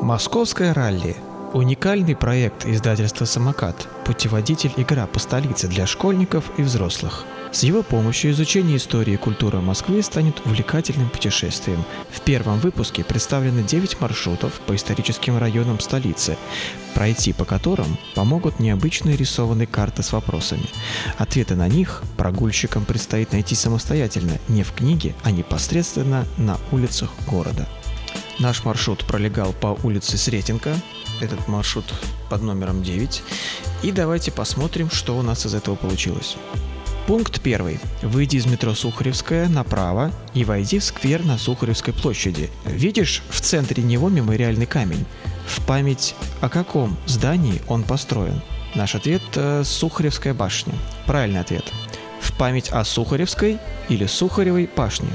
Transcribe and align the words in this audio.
Московское 0.00 0.72
ралли– 0.72 1.16
уникальный 1.52 2.14
проект 2.14 2.64
издательства 2.64 3.24
«Самокат», 3.24 3.88
путеводитель-игра 4.04 5.06
по 5.06 5.18
столице 5.18 5.66
для 5.66 5.86
школьников 5.86 6.44
и 6.56 6.62
взрослых. 6.62 7.24
С 7.50 7.64
его 7.64 7.82
помощью 7.82 8.30
изучение 8.30 8.76
истории 8.76 9.14
и 9.14 9.18
культуры 9.18 9.60
Москвы 9.60 10.02
станет 10.02 10.40
увлекательным 10.46 11.10
путешествием. 11.10 11.84
В 12.10 12.20
первом 12.20 12.60
выпуске 12.60 13.02
представлены 13.02 13.62
9 13.62 14.00
маршрутов 14.00 14.52
по 14.66 14.76
историческим 14.76 15.36
районам 15.36 15.80
столицы, 15.80 16.38
пройти 16.94 17.32
по 17.32 17.44
которым 17.44 17.98
помогут 18.14 18.60
необычные 18.60 19.16
рисованные 19.16 19.66
карты 19.66 20.02
с 20.02 20.12
вопросами. 20.12 20.68
Ответы 21.18 21.56
на 21.56 21.68
них 21.68 22.02
прогульщикам 22.16 22.84
предстоит 22.84 23.32
найти 23.32 23.54
самостоятельно, 23.54 24.38
не 24.48 24.62
в 24.62 24.72
книге, 24.72 25.14
а 25.24 25.32
непосредственно 25.32 26.24
на 26.36 26.56
улицах 26.70 27.10
города. 27.26 27.66
Наш 28.38 28.64
маршрут 28.64 29.04
пролегал 29.04 29.52
по 29.52 29.78
улице 29.82 30.16
Сретенка, 30.16 30.76
этот 31.20 31.48
маршрут 31.48 31.84
под 32.30 32.42
номером 32.42 32.82
9. 32.82 33.22
И 33.82 33.92
давайте 33.92 34.30
посмотрим, 34.30 34.90
что 34.90 35.18
у 35.18 35.22
нас 35.22 35.44
из 35.44 35.54
этого 35.54 35.74
получилось. 35.74 36.36
Пункт 37.08 37.40
первый. 37.40 37.80
Выйди 38.02 38.36
из 38.36 38.46
метро 38.46 38.74
Сухаревская 38.74 39.48
направо 39.48 40.12
и 40.34 40.44
войди 40.44 40.78
в 40.78 40.84
сквер 40.84 41.24
на 41.24 41.38
Сухаревской 41.38 41.94
площади. 41.94 42.50
Видишь 42.64 43.22
в 43.30 43.40
центре 43.40 43.82
него 43.82 44.08
мемориальный 44.08 44.66
камень? 44.66 45.06
В 45.46 45.64
память 45.66 46.14
о 46.40 46.48
каком 46.48 46.96
здании 47.06 47.62
он 47.66 47.82
построен? 47.82 48.42
Наш 48.74 48.94
ответ 48.94 49.22
э,– 49.34 49.62
Сухаревская 49.64 50.34
башня. 50.34 50.74
Правильный 51.06 51.40
ответ. 51.40 51.64
В 52.20 52.36
память 52.36 52.68
о 52.68 52.84
Сухаревской 52.84 53.58
или 53.88 54.04
Сухаревой 54.04 54.68
башне. 54.76 55.08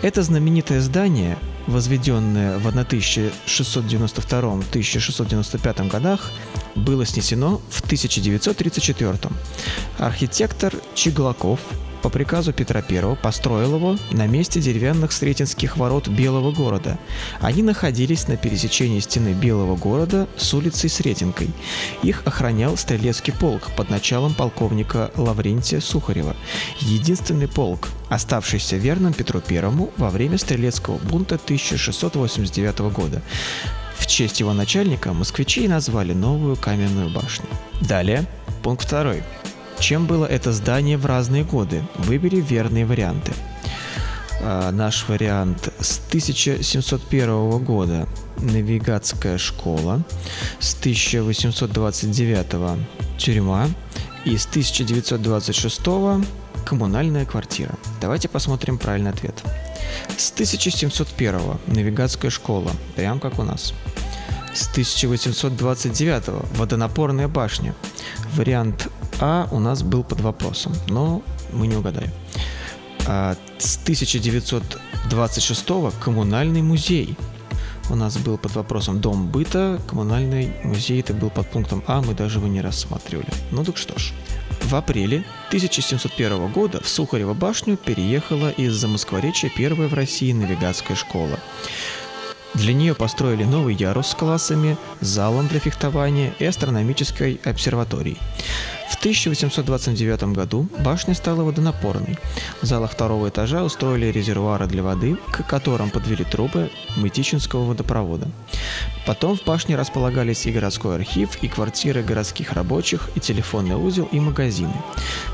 Это 0.00 0.22
знаменитое 0.22 0.80
здание 0.80 1.36
возведенное 1.68 2.58
в 2.58 2.66
1692-1695 3.46 5.88
годах, 5.88 6.32
было 6.74 7.06
снесено 7.06 7.60
в 7.70 7.80
1934. 7.82 9.18
Архитектор 9.98 10.74
Чиглаков 10.94 11.60
по 12.02 12.08
приказу 12.08 12.52
Петра 12.52 12.82
I 12.88 13.16
построил 13.16 13.76
его 13.76 13.96
на 14.12 14.26
месте 14.26 14.60
деревянных 14.60 15.12
Сретенских 15.12 15.76
ворот 15.76 16.08
Белого 16.08 16.52
города. 16.52 16.98
Они 17.40 17.62
находились 17.62 18.28
на 18.28 18.36
пересечении 18.36 19.00
стены 19.00 19.32
Белого 19.32 19.76
города 19.76 20.28
с 20.36 20.52
улицей 20.54 20.90
Сретенкой. 20.90 21.50
Их 22.02 22.22
охранял 22.24 22.76
стрелецкий 22.76 23.32
полк 23.32 23.70
под 23.76 23.90
началом 23.90 24.34
полковника 24.34 25.10
Лаврентия 25.16 25.80
Сухарева. 25.80 26.36
Единственный 26.80 27.48
полк, 27.48 27.88
оставшийся 28.08 28.76
верным 28.76 29.12
Петру 29.12 29.42
I 29.48 29.60
во 29.96 30.10
время 30.10 30.38
стрелецкого 30.38 30.98
бунта 30.98 31.36
1689 31.36 32.78
года. 32.92 33.22
В 33.98 34.06
честь 34.06 34.40
его 34.40 34.52
начальника 34.52 35.12
москвичи 35.12 35.66
назвали 35.66 36.12
новую 36.12 36.56
каменную 36.56 37.10
башню. 37.10 37.46
Далее, 37.80 38.26
пункт 38.62 38.86
второй. 38.86 39.22
Чем 39.80 40.06
было 40.06 40.26
это 40.26 40.52
здание 40.52 40.98
в 40.98 41.06
разные 41.06 41.44
годы? 41.44 41.82
Выбери 41.96 42.40
верные 42.40 42.84
варианты. 42.84 43.32
А, 44.40 44.70
наш 44.70 45.08
вариант 45.08 45.72
с 45.80 46.00
1701 46.08 47.64
года 47.64 48.06
навигатская 48.38 49.38
школа, 49.38 50.02
с 50.60 50.74
1829 50.74 52.78
тюрьма 53.18 53.68
и 54.24 54.36
с 54.36 54.46
1926 54.46 55.80
коммунальная 56.64 57.24
квартира. 57.24 57.74
Давайте 58.00 58.28
посмотрим 58.28 58.78
правильный 58.78 59.10
ответ. 59.10 59.42
С 60.16 60.30
1701 60.32 61.40
навигатская 61.66 62.30
школа, 62.30 62.70
прям 62.94 63.20
как 63.20 63.38
у 63.38 63.42
нас. 63.42 63.72
С 64.54 64.68
1829 64.68 66.56
водонапорная 66.56 67.28
башня. 67.28 67.74
Вариант 68.34 68.88
а 69.20 69.48
у 69.50 69.58
нас 69.58 69.82
был 69.82 70.04
под 70.04 70.20
вопросом, 70.20 70.72
но 70.88 71.22
мы 71.52 71.66
не 71.66 71.76
угадали. 71.76 72.10
А, 73.06 73.36
с 73.58 73.78
1926 73.78 75.66
коммунальный 76.00 76.62
музей 76.62 77.16
у 77.90 77.94
нас 77.94 78.18
был 78.18 78.36
под 78.36 78.54
вопросом 78.54 79.00
дом 79.00 79.28
быта, 79.28 79.80
коммунальный 79.88 80.52
музей 80.62 81.00
это 81.00 81.14
был 81.14 81.30
под 81.30 81.48
пунктом 81.48 81.82
А, 81.86 82.02
мы 82.02 82.14
даже 82.14 82.38
его 82.38 82.48
не 82.48 82.60
рассматривали. 82.60 83.28
Ну 83.50 83.64
так 83.64 83.78
что 83.78 83.98
ж. 83.98 84.12
В 84.62 84.74
апреле 84.74 85.24
1701 85.48 86.52
года 86.52 86.82
в 86.82 86.88
Сухарево 86.88 87.32
башню 87.32 87.78
переехала 87.78 88.50
из-за 88.50 88.88
Москворечья 88.88 89.50
первая 89.56 89.88
в 89.88 89.94
России 89.94 90.32
навигатская 90.32 90.96
школа. 90.96 91.38
Для 92.54 92.72
нее 92.72 92.94
построили 92.94 93.44
новый 93.44 93.74
ярус 93.74 94.08
с 94.08 94.14
классами, 94.14 94.76
залом 95.00 95.48
для 95.48 95.60
фехтования 95.60 96.34
и 96.38 96.44
астрономической 96.44 97.40
обсерваторией. 97.44 98.18
В 98.88 98.96
1829 98.98 100.32
году 100.32 100.66
башня 100.80 101.14
стала 101.14 101.42
водонапорной. 101.42 102.18
В 102.62 102.66
залах 102.66 102.92
второго 102.92 103.28
этажа 103.28 103.62
устроили 103.62 104.06
резервуары 104.06 104.66
для 104.66 104.82
воды, 104.82 105.16
к 105.30 105.46
которым 105.46 105.90
подвели 105.90 106.24
трубы 106.24 106.70
Мытищинского 106.96 107.66
водопровода. 107.66 108.28
Потом 109.06 109.36
в 109.36 109.44
башне 109.44 109.76
располагались 109.76 110.46
и 110.46 110.52
городской 110.52 110.96
архив, 110.96 111.36
и 111.42 111.48
квартиры 111.48 112.02
городских 112.02 112.52
рабочих, 112.54 113.10
и 113.14 113.20
телефонный 113.20 113.76
узел, 113.76 114.08
и 114.10 114.18
магазины. 114.18 114.74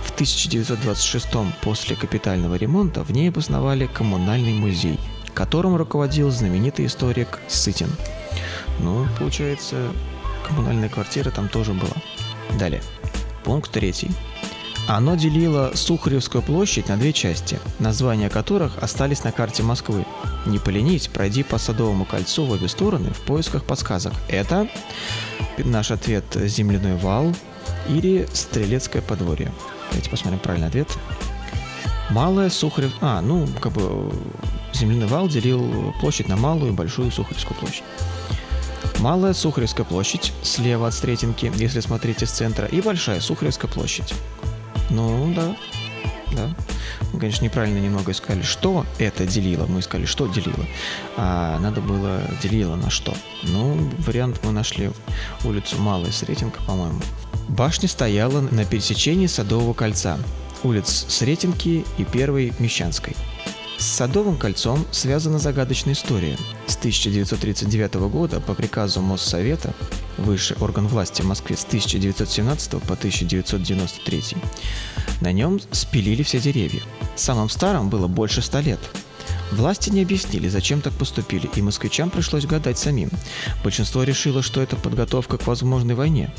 В 0.02 0.10
1926 0.12 1.26
после 1.62 1.96
капитального 1.96 2.56
ремонта 2.56 3.02
в 3.02 3.12
ней 3.12 3.30
обосновали 3.30 3.86
коммунальный 3.86 4.52
музей, 4.52 4.98
которым 5.34 5.76
руководил 5.76 6.30
знаменитый 6.30 6.86
историк 6.86 7.40
Сытин. 7.48 7.90
Ну, 8.80 9.06
получается, 9.18 9.90
коммунальная 10.46 10.88
квартира 10.88 11.30
там 11.30 11.48
тоже 11.48 11.72
была. 11.72 11.94
Далее. 12.58 12.82
Пункт 13.44 13.70
третий. 13.70 14.10
Оно 14.86 15.14
делило 15.14 15.72
Сухаревскую 15.74 16.42
площадь 16.42 16.88
на 16.88 16.98
две 16.98 17.12
части, 17.14 17.58
названия 17.78 18.28
которых 18.28 18.82
остались 18.82 19.24
на 19.24 19.32
карте 19.32 19.62
Москвы. 19.62 20.04
Не 20.44 20.58
поленись, 20.58 21.08
пройди 21.08 21.42
по 21.42 21.56
Садовому 21.56 22.04
кольцу 22.04 22.44
в 22.44 22.50
обе 22.50 22.68
стороны 22.68 23.10
в 23.10 23.20
поисках 23.20 23.64
подсказок. 23.64 24.12
Это 24.28 24.68
наш 25.56 25.90
ответ 25.90 26.24
«Земляной 26.34 26.96
вал» 26.96 27.34
или 27.88 28.28
«Стрелецкое 28.32 29.00
подворье». 29.00 29.50
Давайте 29.88 30.10
посмотрим 30.10 30.38
правильный 30.38 30.68
ответ. 30.68 30.88
Малая 32.10 32.50
Сухарев... 32.50 32.92
А, 33.00 33.22
ну, 33.22 33.48
как 33.60 33.72
бы 33.72 34.12
земляной 34.74 35.08
вал 35.08 35.28
делил 35.28 35.94
площадь 36.00 36.28
на 36.28 36.36
малую 36.36 36.72
и 36.72 36.74
большую 36.74 37.10
Сухаревскую 37.10 37.58
площадь. 37.58 37.84
Малая 38.98 39.34
Сухаревская 39.34 39.84
площадь 39.84 40.32
слева 40.42 40.88
от 40.88 40.94
Сретенки, 40.94 41.52
если 41.56 41.80
смотреть 41.80 42.22
из 42.22 42.30
центра, 42.30 42.66
и 42.66 42.80
Большая 42.80 43.20
Сухаревская 43.20 43.70
площадь. 43.70 44.14
Ну, 44.90 45.32
да, 45.34 45.56
да. 46.32 46.54
Мы, 47.12 47.20
конечно, 47.20 47.44
неправильно 47.44 47.78
немного 47.78 48.12
искали, 48.12 48.42
что 48.42 48.86
это 48.98 49.26
делило. 49.26 49.66
Мы 49.66 49.80
искали, 49.80 50.04
что 50.04 50.26
делило. 50.26 50.64
А 51.16 51.58
надо 51.60 51.80
было 51.80 52.22
делило 52.42 52.76
на 52.76 52.90
что. 52.90 53.14
Ну, 53.42 53.90
вариант 53.98 54.40
мы 54.42 54.52
нашли 54.52 54.90
улицу 55.44 55.78
Малая 55.78 56.12
Сретенка, 56.12 56.60
по-моему. 56.62 57.00
Башня 57.48 57.88
стояла 57.88 58.40
на 58.40 58.64
пересечении 58.64 59.26
Садового 59.26 59.74
кольца, 59.74 60.18
улиц 60.62 61.06
Сретенки 61.08 61.84
и 61.98 62.04
Первой 62.04 62.52
Мещанской. 62.58 63.14
С 63.78 63.86
Садовым 63.86 64.36
кольцом 64.36 64.86
связана 64.92 65.38
загадочная 65.38 65.94
история. 65.94 66.36
С 66.66 66.76
1939 66.76 67.94
года 68.08 68.40
по 68.40 68.54
приказу 68.54 69.00
Моссовета, 69.00 69.74
высший 70.16 70.56
орган 70.58 70.86
власти 70.86 71.22
в 71.22 71.26
Москве 71.26 71.56
с 71.56 71.64
1917 71.64 72.70
по 72.70 72.94
1993, 72.94 74.22
на 75.20 75.32
нем 75.32 75.60
спилили 75.72 76.22
все 76.22 76.38
деревья. 76.38 76.82
Самым 77.16 77.48
старым 77.48 77.90
было 77.90 78.06
больше 78.06 78.42
ста 78.42 78.60
лет. 78.60 78.80
Власти 79.54 79.88
не 79.88 80.02
объяснили, 80.02 80.48
зачем 80.48 80.80
так 80.80 80.92
поступили, 80.94 81.48
и 81.54 81.62
москвичам 81.62 82.10
пришлось 82.10 82.44
гадать 82.44 82.76
самим. 82.76 83.08
Большинство 83.62 84.02
решило, 84.02 84.42
что 84.42 84.60
это 84.60 84.74
подготовка 84.74 85.38
к 85.38 85.46
возможной 85.46 85.94
войне. 85.94 86.34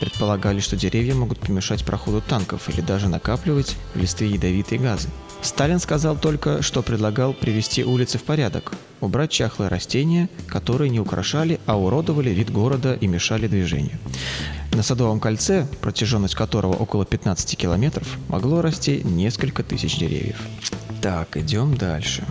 Предполагали, 0.00 0.58
что 0.58 0.74
деревья 0.76 1.14
могут 1.14 1.38
помешать 1.38 1.84
проходу 1.84 2.20
танков 2.20 2.68
или 2.68 2.80
даже 2.80 3.08
накапливать 3.08 3.76
в 3.94 4.00
листве 4.00 4.28
ядовитые 4.28 4.80
газы. 4.80 5.08
Сталин 5.42 5.78
сказал 5.78 6.16
только, 6.16 6.60
что 6.60 6.82
предлагал 6.82 7.34
привести 7.34 7.84
улицы 7.84 8.18
в 8.18 8.24
порядок, 8.24 8.72
убрать 9.00 9.30
чахлые 9.30 9.68
растения, 9.68 10.28
которые 10.48 10.90
не 10.90 10.98
украшали, 10.98 11.60
а 11.66 11.78
уродовали 11.78 12.30
вид 12.30 12.50
города 12.50 12.94
и 12.94 13.06
мешали 13.06 13.46
движению. 13.46 13.98
На 14.72 14.82
Садовом 14.82 15.20
кольце, 15.20 15.68
протяженность 15.80 16.34
которого 16.34 16.72
около 16.72 17.06
15 17.06 17.56
километров, 17.56 18.08
могло 18.28 18.60
расти 18.60 19.02
несколько 19.04 19.62
тысяч 19.62 19.98
деревьев. 19.98 20.40
Так, 21.00 21.36
идем 21.36 21.76
дальше. 21.76 22.24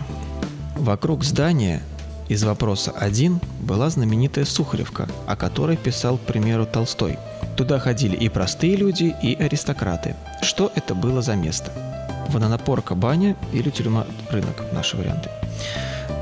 Вокруг 0.86 1.24
здания 1.24 1.82
из 2.28 2.44
вопроса 2.44 2.92
1 2.92 3.40
была 3.60 3.90
знаменитая 3.90 4.44
Сухаревка, 4.44 5.08
о 5.26 5.34
которой 5.34 5.76
писал, 5.76 6.16
к 6.16 6.20
примеру, 6.20 6.64
Толстой. 6.64 7.18
Туда 7.56 7.80
ходили 7.80 8.14
и 8.14 8.28
простые 8.28 8.76
люди, 8.76 9.12
и 9.20 9.34
аристократы. 9.34 10.14
Что 10.42 10.70
это 10.76 10.94
было 10.94 11.22
за 11.22 11.34
место? 11.34 11.72
водонапорка 12.28 12.94
баня 12.94 13.36
или 13.52 13.68
тюрьма 13.70 14.06
рынок. 14.30 14.62
Наши 14.72 14.96
варианты. 14.96 15.28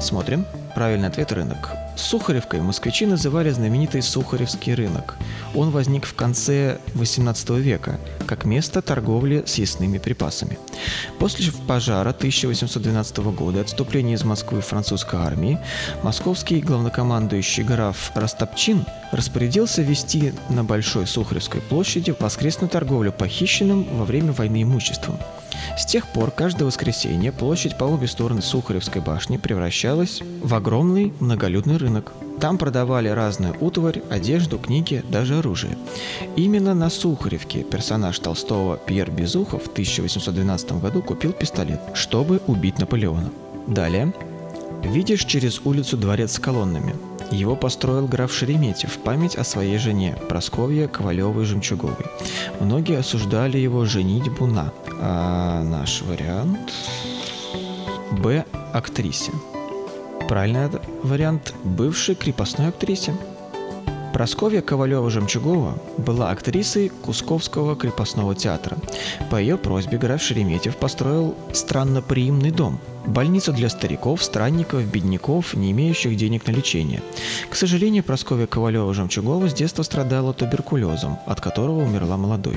Смотрим. 0.00 0.46
Правильный 0.74 1.08
ответ– 1.08 1.30
рынок. 1.32 1.70
Сухаревкой 1.96 2.60
москвичи 2.60 3.06
называли 3.06 3.50
знаменитый 3.50 4.02
Сухаревский 4.02 4.74
рынок. 4.74 5.14
Он 5.54 5.70
возник 5.70 6.04
в 6.04 6.14
конце 6.14 6.78
XVIII 6.94 7.60
века 7.60 8.00
как 8.26 8.44
место 8.44 8.82
торговли 8.82 9.44
съестными 9.46 9.98
припасами. 9.98 10.58
После 11.20 11.52
пожара 11.68 12.10
1812 12.10 13.18
года 13.18 13.58
и 13.58 13.62
отступления 13.62 14.14
из 14.14 14.24
Москвы 14.24 14.60
французской 14.60 15.20
армии 15.20 15.60
московский 16.02 16.60
главнокомандующий 16.60 17.62
граф 17.62 18.10
Растопчин 18.16 18.84
распорядился 19.12 19.82
вести 19.82 20.34
на 20.48 20.64
Большой 20.64 21.06
Сухаревской 21.06 21.60
площади 21.60 22.14
воскресную 22.18 22.68
торговлю 22.68 23.12
похищенным 23.12 23.84
во 23.96 24.04
время 24.04 24.32
войны 24.32 24.64
имуществом. 24.64 25.18
С 25.76 25.86
тех 25.86 26.06
пор 26.08 26.30
каждое 26.30 26.64
воскресенье 26.64 27.32
площадь 27.32 27.76
по 27.76 27.84
обе 27.84 28.06
стороны 28.06 28.42
Сухаревской 28.42 29.00
башни 29.00 29.36
превращалась 29.36 30.22
в 30.42 30.54
огромный 30.54 31.12
многолюдный 31.20 31.76
рынок. 31.76 32.12
Там 32.40 32.58
продавали 32.58 33.08
разную 33.08 33.56
утварь, 33.60 34.02
одежду, 34.10 34.58
книги, 34.58 35.04
даже 35.08 35.38
оружие. 35.38 35.76
Именно 36.36 36.74
на 36.74 36.90
Сухаревке 36.90 37.62
персонаж 37.62 38.18
Толстого 38.18 38.76
Пьер 38.76 39.10
Безухов 39.10 39.64
в 39.64 39.68
1812 39.68 40.72
году 40.80 41.02
купил 41.02 41.32
пистолет, 41.32 41.80
чтобы 41.94 42.40
убить 42.46 42.78
Наполеона. 42.78 43.30
Далее. 43.66 44.12
Видишь 44.82 45.24
через 45.24 45.60
улицу 45.64 45.96
дворец 45.96 46.32
с 46.32 46.38
колоннами. 46.38 46.94
Его 47.30 47.56
построил 47.56 48.06
граф 48.06 48.32
Шереметьев 48.32 48.92
в 48.92 48.98
память 48.98 49.36
о 49.36 49.44
своей 49.44 49.78
жене, 49.78 50.16
Просковье 50.28 50.86
Ковалевой-Жемчуговой. 50.86 52.06
Многие 52.60 52.98
осуждали 52.98 53.58
его 53.58 53.84
женитьбу 53.84 54.46
на. 54.46 54.72
А 55.00 55.62
наш 55.62 56.02
вариант... 56.02 56.72
Б. 58.12 58.44
Актрисе. 58.72 59.32
Правильный 60.28 60.68
вариант– 61.02 61.54
бывшей 61.64 62.14
крепостной 62.14 62.68
актрисе. 62.68 63.14
Просковья 64.12 64.60
Ковалева-Жемчугова 64.60 65.76
была 65.98 66.30
актрисой 66.30 66.88
Кусковского 66.88 67.74
крепостного 67.74 68.36
театра. 68.36 68.76
По 69.30 69.36
ее 69.36 69.56
просьбе 69.56 69.98
граф 69.98 70.22
Шереметьев 70.22 70.76
построил 70.76 71.34
странноприимный 71.52 72.52
дом– 72.52 72.78
Больница 73.06 73.52
для 73.52 73.68
стариков, 73.68 74.24
странников, 74.24 74.84
бедняков, 74.86 75.54
не 75.54 75.72
имеющих 75.72 76.16
денег 76.16 76.46
на 76.46 76.52
лечение. 76.52 77.02
К 77.50 77.54
сожалению, 77.54 78.02
Прасковья 78.02 78.46
Ковалева-Жемчугова 78.46 79.48
с 79.48 79.52
детства 79.54 79.82
страдала 79.82 80.32
туберкулезом, 80.32 81.18
от 81.26 81.40
которого 81.40 81.82
умерла 81.82 82.16
молодой. 82.16 82.56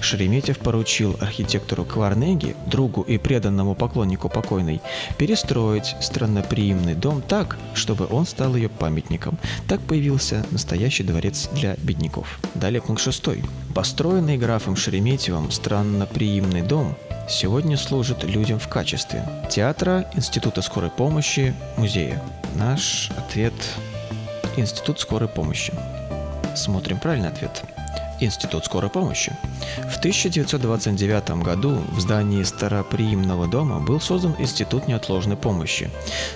Шереметьев 0.00 0.58
поручил 0.58 1.16
архитектору 1.20 1.84
Кварнеги, 1.84 2.56
другу 2.66 3.02
и 3.02 3.18
преданному 3.18 3.76
поклоннику 3.76 4.28
покойной, 4.28 4.80
перестроить 5.16 5.94
странноприимный 6.00 6.94
дом 6.94 7.22
так, 7.22 7.56
чтобы 7.74 8.06
он 8.10 8.26
стал 8.26 8.56
ее 8.56 8.68
памятником. 8.68 9.38
Так 9.68 9.80
появился 9.80 10.44
настоящий 10.50 11.04
дворец 11.04 11.48
для 11.52 11.76
бедняков. 11.76 12.40
Далее 12.54 12.82
пункт 12.82 13.02
шестой. 13.02 13.44
Построенный 13.74 14.38
графом 14.38 14.76
Шереметьевым 14.76 15.50
странноприимный 15.50 16.62
дом 16.62 16.96
сегодня 17.28 17.76
служит 17.76 18.24
людям 18.24 18.58
в 18.58 18.68
качестве 18.68 19.24
театра, 19.50 20.06
института 20.14 20.62
скорой 20.62 20.90
помощи, 20.90 21.54
музея. 21.76 22.22
Наш 22.54 23.10
ответ– 23.16 23.54
Институт 24.56 25.00
скорой 25.00 25.28
помощи. 25.28 25.72
Смотрим 26.54 27.00
правильный 27.00 27.28
ответ. 27.28 27.64
Институт 28.20 28.64
скорой 28.64 28.90
помощи. 28.90 29.32
В 29.90 29.98
1929 29.98 31.42
году 31.42 31.78
в 31.92 32.00
здании 32.00 32.42
староприимного 32.42 33.46
дома 33.46 33.80
был 33.80 34.00
создан 34.00 34.34
Институт 34.38 34.86
неотложной 34.88 35.36
помощи. 35.36 35.90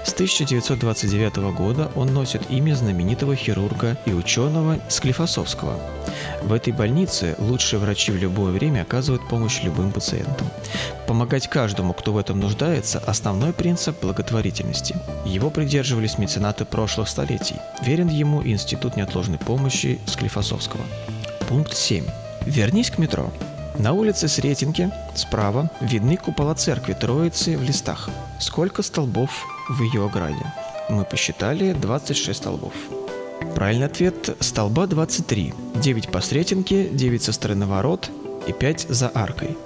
С 0.04 0.12
1929 0.12 1.36
года 1.56 1.90
он 1.94 2.12
носит 2.12 2.50
имя 2.50 2.74
знаменитого 2.74 3.36
хирурга 3.36 3.96
и 4.06 4.12
ученого 4.12 4.78
Склифосовского. 4.88 5.78
В 6.42 6.52
этой 6.52 6.72
больнице 6.72 7.36
лучшие 7.38 7.80
врачи 7.80 8.12
в 8.12 8.16
любое 8.16 8.52
время 8.52 8.82
оказывают 8.82 9.28
помощь 9.28 9.62
любым 9.62 9.92
пациентам. 9.92 10.48
Помогать 11.06 11.48
каждому, 11.48 11.92
кто 11.94 12.12
в 12.12 12.18
этом 12.18 12.40
нуждается– 12.40 12.98
основной 13.06 13.52
принцип 13.52 14.00
благотворительности. 14.00 14.96
Его 15.24 15.50
придерживались 15.50 16.18
меценаты 16.18 16.64
прошлых 16.64 17.08
столетий. 17.08 17.56
Верен 17.82 18.08
ему 18.08 18.42
Институт 18.46 18.96
неотложной 18.96 19.38
помощи 19.38 19.98
Склифосовского. 20.06 20.82
Пункт 21.48 21.74
7. 21.74 22.04
Вернись 22.44 22.90
к 22.90 22.98
метро. 22.98 23.30
На 23.78 23.94
улице 23.94 24.28
Сретенки 24.28 24.90
справа 25.14 25.70
видны 25.80 26.18
купола 26.18 26.54
церкви 26.54 26.92
Троицы 26.92 27.56
в 27.56 27.62
листах. 27.62 28.10
Сколько 28.38 28.82
столбов 28.82 29.30
в 29.70 29.82
ее 29.82 30.04
ограде? 30.04 30.44
Мы 30.90 31.04
посчитали 31.04 31.72
26 31.72 32.38
столбов. 32.38 32.74
Правильный 33.54 33.86
ответ– 33.86 34.36
столба 34.40 34.86
23. 34.86 35.54
9 35.76 36.08
по 36.10 36.20
Сретенке, 36.20 36.86
9 36.86 37.22
со 37.22 37.32
стороны 37.32 37.64
ворот 37.64 38.10
и 38.46 38.52
5 38.52 38.86
за 38.90 39.10
аркой. 39.14 39.56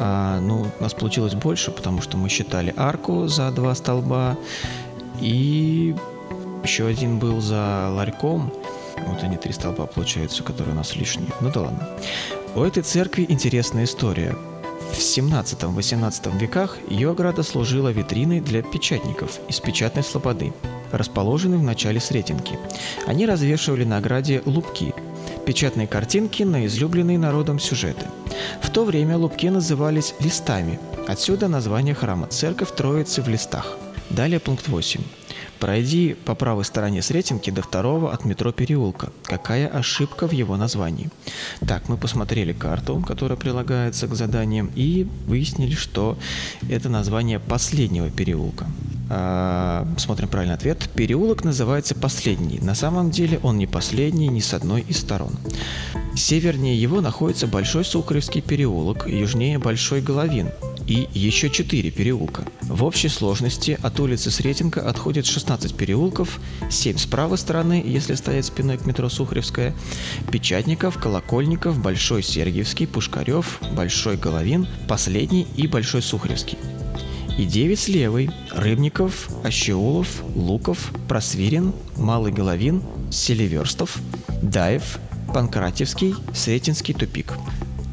А, 0.00 0.40
ну, 0.40 0.66
у 0.78 0.82
нас 0.82 0.94
получилось 0.94 1.34
больше, 1.34 1.70
потому 1.70 2.00
что 2.00 2.16
мы 2.16 2.30
считали 2.30 2.72
арку 2.78 3.26
за 3.26 3.50
два 3.50 3.74
столба 3.74 4.38
и 5.20 5.94
еще 6.62 6.86
один 6.86 7.18
был 7.18 7.42
за 7.42 7.90
ларьком– 7.90 8.50
вот 9.06 9.22
они 9.22 9.36
три 9.36 9.52
столба 9.52 9.86
получаются, 9.86 10.42
которые 10.42 10.74
у 10.74 10.76
нас 10.76 10.96
лишние. 10.96 11.30
Ну 11.40 11.50
да 11.50 11.62
ладно. 11.62 11.88
У 12.54 12.62
этой 12.62 12.82
церкви 12.82 13.26
интересная 13.28 13.84
история. 13.84 14.36
В 14.92 14.98
17-18 14.98 16.38
веках 16.38 16.78
ее 16.88 17.10
ограда 17.10 17.42
служила 17.42 17.88
витриной 17.88 18.40
для 18.40 18.62
печатников 18.62 19.40
из 19.48 19.58
печатной 19.58 20.04
слободы, 20.04 20.52
расположенной 20.92 21.58
в 21.58 21.62
начале 21.62 21.98
Сретенки. 21.98 22.58
Они 23.06 23.26
развешивали 23.26 23.84
на 23.84 23.96
ограде 23.96 24.40
лупки, 24.44 24.94
печатные 25.46 25.88
картинки 25.88 26.44
на 26.44 26.66
излюбленные 26.66 27.18
народом 27.18 27.58
сюжеты. 27.58 28.06
В 28.62 28.70
то 28.70 28.84
время 28.84 29.18
лупки 29.18 29.46
назывались 29.46 30.14
листами, 30.20 30.78
отсюда 31.08 31.48
название 31.48 31.94
храма 31.94 32.28
«Церковь 32.28 32.72
Троицы 32.74 33.20
в 33.20 33.28
листах». 33.28 33.76
Далее 34.10 34.38
пункт 34.38 34.68
8. 34.68 35.00
Пройди 35.60 36.14
по 36.24 36.34
правой 36.34 36.64
стороне 36.64 37.02
Сретенки 37.02 37.50
до 37.50 37.62
второго 37.62 38.12
от 38.12 38.24
метро 38.24 38.52
переулка. 38.52 39.10
Какая 39.22 39.66
ошибка 39.68 40.28
в 40.28 40.32
его 40.32 40.56
названии? 40.56 41.10
Так, 41.66 41.88
мы 41.88 41.96
посмотрели 41.96 42.52
карту, 42.52 43.02
которая 43.06 43.38
прилагается 43.38 44.06
к 44.06 44.14
заданиям, 44.14 44.70
и 44.74 45.06
выяснили, 45.26 45.74
что 45.74 46.18
это 46.68 46.88
название 46.88 47.38
последнего 47.38 48.10
переулка. 48.10 48.66
А, 49.10 49.86
смотрим 49.98 50.28
правильный 50.28 50.54
ответ. 50.54 50.88
Переулок 50.94 51.44
называется 51.44 51.94
последний. 51.94 52.58
На 52.60 52.74
самом 52.74 53.10
деле 53.10 53.38
он 53.42 53.58
не 53.58 53.66
последний 53.66 54.28
ни 54.28 54.40
с 54.40 54.54
одной 54.54 54.82
из 54.82 54.98
сторон. 54.98 55.32
Севернее 56.16 56.80
его 56.80 57.00
находится 57.00 57.46
Большой 57.46 57.84
Сухаревский 57.84 58.40
переулок, 58.40 59.06
южнее 59.06 59.58
Большой 59.58 60.00
Головин, 60.00 60.50
и 60.86 61.08
еще 61.14 61.50
4 61.50 61.90
переулка. 61.90 62.44
В 62.62 62.84
общей 62.84 63.08
сложности 63.08 63.78
от 63.82 63.98
улицы 64.00 64.30
Сретенка 64.30 64.88
отходит 64.88 65.26
16 65.26 65.74
переулков, 65.74 66.40
7 66.70 66.98
с 66.98 67.06
правой 67.06 67.38
стороны, 67.38 67.82
если 67.84 68.14
стоять 68.14 68.46
спиной 68.46 68.78
к 68.78 68.86
метро 68.86 69.08
Сухаревская, 69.08 69.74
Печатников, 70.30 70.98
Колокольников, 70.98 71.78
Большой 71.78 72.22
Сергиевский, 72.22 72.86
Пушкарев, 72.86 73.60
Большой 73.72 74.16
Головин, 74.16 74.66
Последний 74.88 75.46
и 75.56 75.66
Большой 75.66 76.02
Сухаревский. 76.02 76.58
И 77.38 77.44
9 77.46 77.78
с 77.78 77.88
левой– 77.88 78.30
Рыбников, 78.52 79.28
Ощеулов, 79.42 80.22
Луков, 80.36 80.92
Просвирин, 81.08 81.72
Малый 81.96 82.30
Головин, 82.30 82.82
Селиверстов, 83.10 83.98
Даев, 84.40 84.98
Панкратевский, 85.32 86.14
Сретенский 86.32 86.94
тупик. 86.94 87.32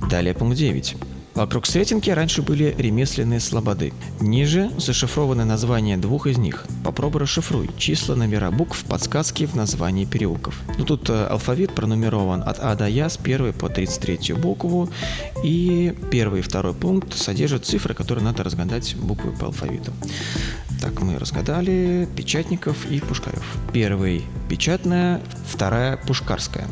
Далее 0.10 0.36
пункт 0.36 0.58
9. 0.58 0.96
Вокруг 1.34 1.66
Сретенки 1.66 2.10
раньше 2.10 2.42
были 2.42 2.76
ремесленные 2.78 3.40
слободы. 3.40 3.94
Ниже 4.20 4.70
зашифрованы 4.78 5.46
названия 5.46 5.98
двух 5.98 6.28
из 6.28 6.38
них. 6.38 6.66
Попробуй 6.84 7.22
расшифруй 7.22 7.70
числа, 7.78 8.16
номера 8.16 8.52
букв, 8.52 8.84
подсказки 8.84 9.46
в 9.46 9.56
названии 9.56 10.06
переулков. 10.06 10.60
Ну 10.78 10.84
тут 10.84 11.10
э, 11.10 11.26
алфавит 11.26 11.74
пронумерован 11.74 12.44
от 12.44 12.60
А 12.60 12.76
до 12.76 12.88
Я 12.88 13.10
с 13.10 13.18
1 13.18 13.54
по 13.54 13.70
33 13.70 14.34
букву. 14.34 14.90
И 15.44 15.96
первый 16.12 16.40
и 16.40 16.44
второй 16.44 16.74
пункт 16.74 17.18
содержат 17.18 17.66
цифры, 17.66 17.94
которые 17.94 18.26
надо 18.26 18.44
разгадать 18.44 18.96
буквы 18.96 19.32
по 19.32 19.48
алфавиту. 19.48 19.94
Так, 20.82 21.02
мы 21.02 21.18
разгадали 21.18 22.10
Печатников 22.16 22.90
и 22.90 23.00
Пушкарев. 23.00 23.46
Первый– 23.72 24.26
печатная, 24.50 25.22
вторая– 25.48 25.98
пушкарская. 26.08 26.68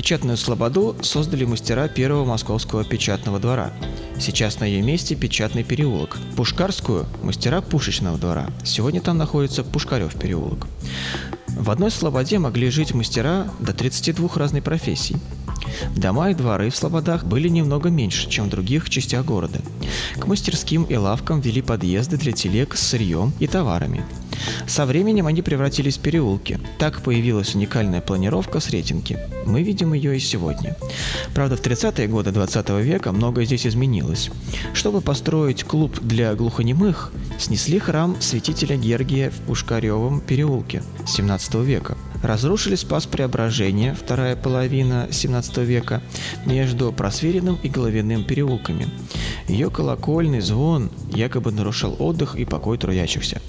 Печатную 0.00 0.38
слободу 0.38 0.96
создали 1.02 1.44
мастера 1.44 1.86
первого 1.86 2.24
московского 2.24 2.84
печатного 2.84 3.38
двора. 3.38 3.70
Сейчас 4.18 4.58
на 4.58 4.64
ее 4.64 4.80
месте 4.80 5.14
печатный 5.14 5.62
переулок. 5.62 6.16
Пушкарскую– 6.36 7.04
мастера 7.22 7.60
пушечного 7.60 8.16
двора. 8.16 8.48
Сегодня 8.64 9.02
там 9.02 9.18
находится 9.18 9.62
Пушкарев 9.62 10.18
переулок. 10.18 10.66
В 11.48 11.70
одной 11.70 11.90
слободе 11.90 12.38
могли 12.38 12.70
жить 12.70 12.94
мастера 12.94 13.50
до 13.60 13.74
32 13.74 14.30
разной 14.36 14.62
профессий. 14.62 15.16
Дома 15.94 16.30
и 16.30 16.34
дворы 16.34 16.70
в 16.70 16.76
слободах 16.76 17.24
были 17.24 17.48
немного 17.48 17.90
меньше, 17.90 18.26
чем 18.26 18.46
в 18.46 18.50
других 18.50 18.88
частях 18.88 19.26
города. 19.26 19.60
К 20.16 20.26
мастерским 20.26 20.84
и 20.84 20.96
лавкам 20.96 21.42
вели 21.42 21.60
подъезды 21.60 22.16
для 22.16 22.32
телег 22.32 22.74
с 22.74 22.80
сырьем 22.80 23.34
и 23.38 23.46
товарами– 23.46 24.02
Со 24.66 24.86
временем 24.86 25.26
они 25.26 25.42
превратились 25.42 25.98
в 25.98 26.00
переулки. 26.00 26.58
Так 26.78 27.02
появилась 27.02 27.54
уникальная 27.54 28.00
планировка 28.00 28.60
Сретенки. 28.60 29.18
Мы 29.46 29.62
видим 29.62 29.92
ее 29.92 30.16
и 30.16 30.20
сегодня. 30.20 30.76
Правда, 31.34 31.56
в 31.56 31.62
30-е 31.62 32.08
годы 32.08 32.30
20 32.32 32.68
века 32.70 33.12
многое 33.12 33.44
здесь 33.44 33.66
изменилось. 33.66 34.30
Чтобы 34.74 35.00
построить 35.00 35.64
клуб 35.64 35.98
для 36.00 36.34
глухонемых, 36.34 37.12
снесли 37.38 37.78
храм 37.78 38.16
святителя 38.20 38.76
Гергия 38.76 39.30
в 39.30 39.40
Пушкаревом 39.46 40.20
переулке 40.20 40.82
17 41.06 41.54
века. 41.56 41.96
Разрушили 42.22 42.74
Спас 42.74 43.06
Преображения, 43.06 43.94
вторая 43.94 44.36
половина 44.36 45.08
17 45.10 45.58
века, 45.58 46.02
между 46.44 46.92
Просверенным 46.92 47.58
и 47.62 47.68
Головиным 47.68 48.24
переулками. 48.24 48.88
Ее 49.48 49.70
колокольный 49.70 50.40
звон 50.40 50.90
якобы 51.12 51.50
нарушал 51.50 51.96
отдых 51.98 52.36
и 52.36 52.44
покой 52.44 52.78
трудящихся. 52.78 53.40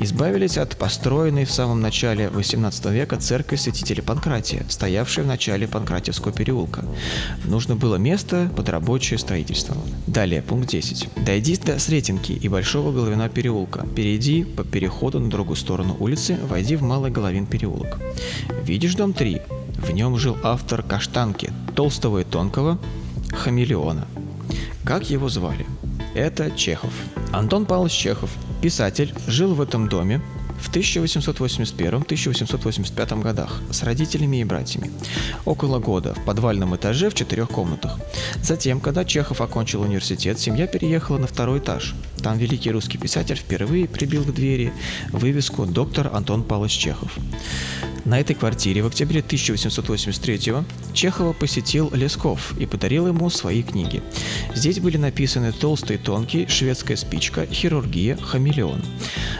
Избавились 0.00 0.56
от 0.56 0.76
построенной 0.76 1.44
в 1.44 1.50
самом 1.50 1.80
начале 1.80 2.30
18 2.30 2.86
века 2.86 3.18
церкви 3.18 3.56
святителя 3.56 4.02
Панкратия, 4.02 4.64
стоявшей 4.68 5.24
в 5.24 5.26
начале 5.26 5.68
Панкратевского 5.68 6.32
переулка. 6.32 6.84
Нужно 7.44 7.76
было 7.76 7.96
место 7.96 8.50
под 8.56 8.68
рабочее 8.68 9.18
строительство. 9.18 9.76
Далее, 10.06 10.42
пункт 10.42 10.70
10. 10.70 11.08
Дойди 11.24 11.56
до 11.56 11.78
Сретенки 11.78 12.32
и 12.32 12.48
Большого 12.48 12.92
Головина 12.92 13.28
переулка. 13.28 13.86
Перейди 13.94 14.44
по 14.44 14.64
переходу 14.64 15.20
на 15.20 15.28
другую 15.28 15.56
сторону 15.56 15.96
улицы, 15.98 16.38
войди 16.48 16.76
в 16.76 16.82
Малый 16.82 17.10
Головин 17.10 17.46
переулок. 17.46 17.98
Видишь 18.64 18.94
дом 18.94 19.12
3? 19.12 19.42
В 19.78 19.90
нем 19.90 20.16
жил 20.16 20.36
автор 20.42 20.82
«Каштанки» 20.82 21.52
толстого 21.74 22.18
и 22.18 22.24
тонкого 22.24 22.78
хамелеона. 23.32 24.06
Как 24.84 25.10
его 25.10 25.28
звали? 25.28 25.66
Это 26.14 26.50
Чехов. 26.50 26.92
Антон 27.32 27.66
Павлович 27.66 27.92
Чехов, 27.92 28.30
писатель, 28.60 29.14
жил 29.26 29.54
в 29.54 29.60
этом 29.60 29.88
доме 29.88 30.20
в 30.62 30.70
1881-1885 30.70 33.22
годах 33.22 33.60
с 33.70 33.82
родителями 33.82 34.36
и 34.38 34.44
братьями. 34.44 34.90
Около 35.44 35.80
года 35.80 36.14
в 36.14 36.24
подвальном 36.24 36.76
этаже 36.76 37.10
в 37.10 37.14
четырех 37.14 37.48
комнатах. 37.48 37.98
Затем, 38.42 38.78
когда 38.80 39.04
Чехов 39.04 39.40
окончил 39.40 39.82
университет, 39.82 40.38
семья 40.38 40.68
переехала 40.68 41.18
на 41.18 41.26
второй 41.26 41.58
этаж. 41.58 41.96
Там 42.22 42.38
великий 42.38 42.70
русский 42.70 42.98
писатель 42.98 43.34
впервые 43.36 43.88
прибил 43.88 44.22
к 44.24 44.32
двери 44.32 44.72
вывеску 45.10 45.66
«Доктор 45.66 46.10
Антон 46.14 46.44
Павлович 46.44 46.78
Чехов». 46.78 47.18
На 48.04 48.18
этой 48.18 48.34
квартире 48.34 48.82
в 48.82 48.88
октябре 48.88 49.20
1883 49.20 50.54
Чехова 50.92 51.32
посетил 51.32 51.88
Лесков 51.92 52.58
и 52.58 52.66
подарил 52.66 53.06
ему 53.06 53.30
свои 53.30 53.62
книги. 53.62 54.02
Здесь 54.54 54.80
были 54.80 54.96
написаны 54.96 55.52
«Толстый 55.52 55.98
тонкий», 55.98 56.48
«Шведская 56.48 56.96
спичка», 56.96 57.46
«Хирургия», 57.46 58.16
«Хамелеон». 58.16 58.82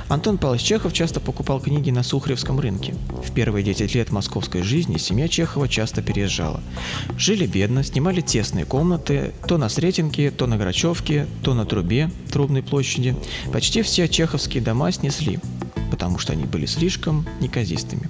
Антон 0.08 0.38
Павлович 0.38 0.62
Чехов 0.62 0.92
часто 0.92 1.18
покупал 1.18 1.58
книги 1.58 1.90
на 1.90 2.04
Сухаревском 2.04 2.60
рынке. 2.60 2.94
В 3.26 3.32
первые 3.32 3.64
10 3.64 3.96
лет 3.96 4.12
московской 4.12 4.62
жизни 4.62 4.96
семья 4.96 5.26
Чехова 5.26 5.68
часто 5.68 6.00
переезжала. 6.00 6.62
Жили 7.18 7.46
бедно, 7.46 7.82
снимали 7.82 8.20
тесные 8.20 8.64
комнаты, 8.64 9.32
то 9.48 9.58
на 9.58 9.68
Сретенке, 9.68 10.30
то 10.30 10.46
на 10.46 10.56
Грачевке, 10.56 11.26
то 11.42 11.54
на 11.54 11.66
Трубе, 11.66 12.10
Трубной 12.30 12.62
площади. 12.62 13.16
Почти 13.52 13.82
все 13.82 14.08
чеховские 14.08 14.62
дома 14.62 14.92
снесли 14.92 15.40
потому 15.92 16.18
что 16.18 16.32
они 16.32 16.44
были 16.44 16.64
слишком 16.64 17.26
неказистыми. 17.40 18.08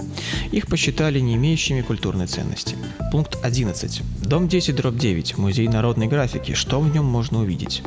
Их 0.53 0.69
посчитали 0.69 1.19
не 1.19 1.35
имеющими 1.35 1.83
культурной 1.83 2.29
ценности. 2.29 2.77
Пункт 3.11 3.37
11. 3.43 4.03
Дом 4.23 4.47
10, 4.47 4.77
дробь 4.77 4.97
9. 4.97 5.37
Музей 5.37 5.67
народной 5.67 6.07
графики. 6.07 6.55
Что 6.55 6.79
в 6.79 6.95
нем 6.95 7.05
можно 7.05 7.41
увидеть? 7.41 7.83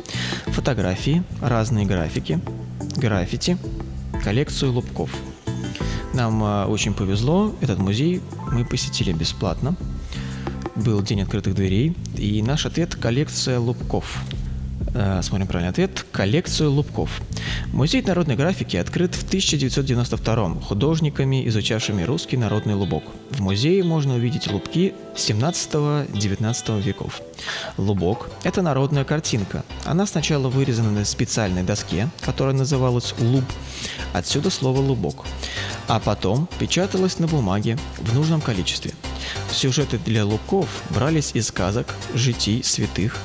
Фотографии, 0.48 1.22
разные 1.40 1.86
графики, 1.86 2.40
граффити, 2.98 3.56
коллекцию 4.22 4.74
лубков. 4.74 5.10
Нам 6.12 6.44
э, 6.44 6.66
очень 6.66 6.92
повезло, 6.92 7.54
этот 7.62 7.78
музей 7.78 8.20
мы 8.52 8.66
посетили 8.66 9.12
бесплатно. 9.12 9.76
Был 10.74 11.00
день 11.00 11.22
открытых 11.22 11.54
дверей, 11.54 11.96
и 12.18 12.42
наш 12.42 12.66
ответ– 12.66 12.94
коллекция 12.96 13.58
лубков. 13.58 14.18
Э, 14.98 15.20
смотрим 15.22 15.46
правильный 15.46 15.68
ответ– 15.68 16.06
коллекцию 16.12 16.70
лубков. 16.70 17.20
Музей 17.66 18.00
народной 18.00 18.34
графики 18.34 18.78
открыт 18.78 19.14
в 19.14 19.24
1992 19.24 20.62
художниками, 20.62 21.46
изучавшими 21.48 22.02
русский 22.02 22.38
народный 22.38 22.72
лубок. 22.72 23.04
В 23.28 23.42
музее 23.42 23.84
можно 23.84 24.14
увидеть 24.14 24.50
лубки 24.50 24.94
17-19 25.14 26.80
веков. 26.80 27.20
Лубок– 27.76 28.30
это 28.42 28.62
народная 28.62 29.04
картинка. 29.04 29.66
Она 29.84 30.06
сначала 30.06 30.48
вырезана 30.48 30.90
на 30.90 31.04
специальной 31.04 31.62
доске, 31.62 32.08
которая 32.22 32.54
называлась 32.54 33.14
луб, 33.18 33.44
отсюда 34.14 34.48
слово 34.48 34.80
«лубок», 34.80 35.26
а 35.88 36.00
потом 36.00 36.48
печаталась 36.58 37.18
на 37.18 37.26
бумаге 37.26 37.76
в 37.98 38.14
нужном 38.14 38.40
количестве. 38.40 38.92
Сюжеты 39.50 39.98
для 39.98 40.24
лубков 40.24 40.68
брались 40.88 41.32
из 41.34 41.48
сказок, 41.48 41.94
житий 42.14 42.64
святых 42.64 43.20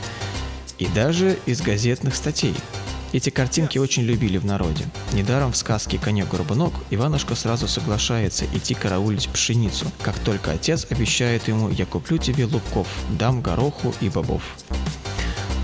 и 0.82 0.88
даже 0.88 1.38
из 1.46 1.62
газетных 1.62 2.16
статей– 2.16 2.56
эти 3.14 3.30
картинки 3.30 3.78
очень 3.78 4.04
любили 4.04 4.38
в 4.38 4.46
народе. 4.46 4.86
Недаром 5.12 5.52
в 5.52 5.58
сказке 5.58 5.98
«Конек-горбунок» 5.98 6.74
Иванушка 6.92 7.36
сразу 7.36 7.68
соглашается 7.68 8.46
идти 8.54 8.74
караулить 8.74 9.28
пшеницу, 9.28 9.92
как 10.02 10.18
только 10.20 10.52
отец 10.52 10.88
обещает 10.90 11.50
ему 11.50 11.68
«Я 11.68 11.86
куплю 11.86 12.18
тебе 12.18 12.46
лубков, 12.46 12.88
дам 13.20 13.42
гороху 13.42 13.94
и 14.00 14.08
бобов». 14.08 14.42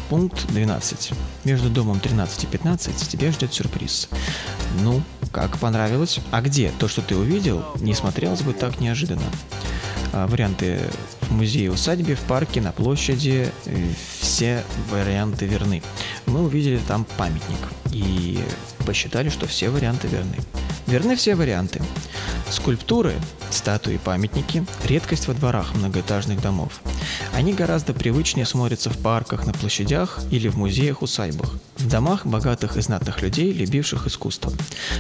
Пункт 0.10 0.46
12. 0.48 1.12
Между 1.46 1.70
домом 1.70 2.02
13 2.02 2.44
и 2.44 2.48
15 2.48 3.08
тебя 3.08 3.32
ждет 3.32 3.54
сюрприз. 3.54 4.10
Ну, 4.82 5.02
как 5.32 5.58
понравилось? 5.58 6.20
А 6.32 6.42
где 6.42 6.72
то, 6.80 6.90
что 6.90 7.02
ты 7.02 7.16
увидел, 7.16 7.64
не 7.80 7.94
смотрелось 7.94 8.42
бы 8.42 8.52
так 8.52 8.82
неожиданно. 8.82 9.24
А, 10.14 10.28
варианты 10.28 10.80
в 11.22 11.32
музее, 11.34 11.72
усадьбе, 11.72 12.16
в 12.16 12.22
парке, 12.22 12.62
на 12.62 12.72
площади, 12.72 13.52
э, 13.66 13.90
все 14.20 14.64
варианты 14.90 15.46
верны. 15.46 15.84
Мы 16.26 16.44
увидели 16.44 16.80
там 16.88 17.06
памятник 17.18 17.60
и 17.92 18.40
посчитали, 18.86 19.30
что 19.30 19.48
все 19.48 19.70
варианты 19.70 20.08
верны. 20.08 20.38
Верны 20.88 21.16
все 21.16 21.36
варианты. 21.36 21.82
Скульптуры, 22.50 23.14
статуи, 23.50 23.98
памятники– 23.98 24.66
редкость 24.86 25.28
во 25.28 25.34
дворах 25.34 25.76
многоэтажных 25.76 26.42
домов. 26.42 26.80
Они 27.34 27.54
гораздо 27.54 27.94
привычнее 27.94 28.46
смотрятся 28.46 28.90
в 28.90 28.98
парках, 28.98 29.46
на 29.46 29.54
площадях 29.54 30.22
или 30.32 30.48
в 30.48 30.58
музеях-усадьбах, 30.58 31.56
в 31.88 31.90
домах 31.90 32.26
богатых 32.26 32.76
и 32.76 32.82
знатных 32.82 33.22
людей, 33.22 33.54
любивших 33.54 34.08
искусство. 34.08 34.52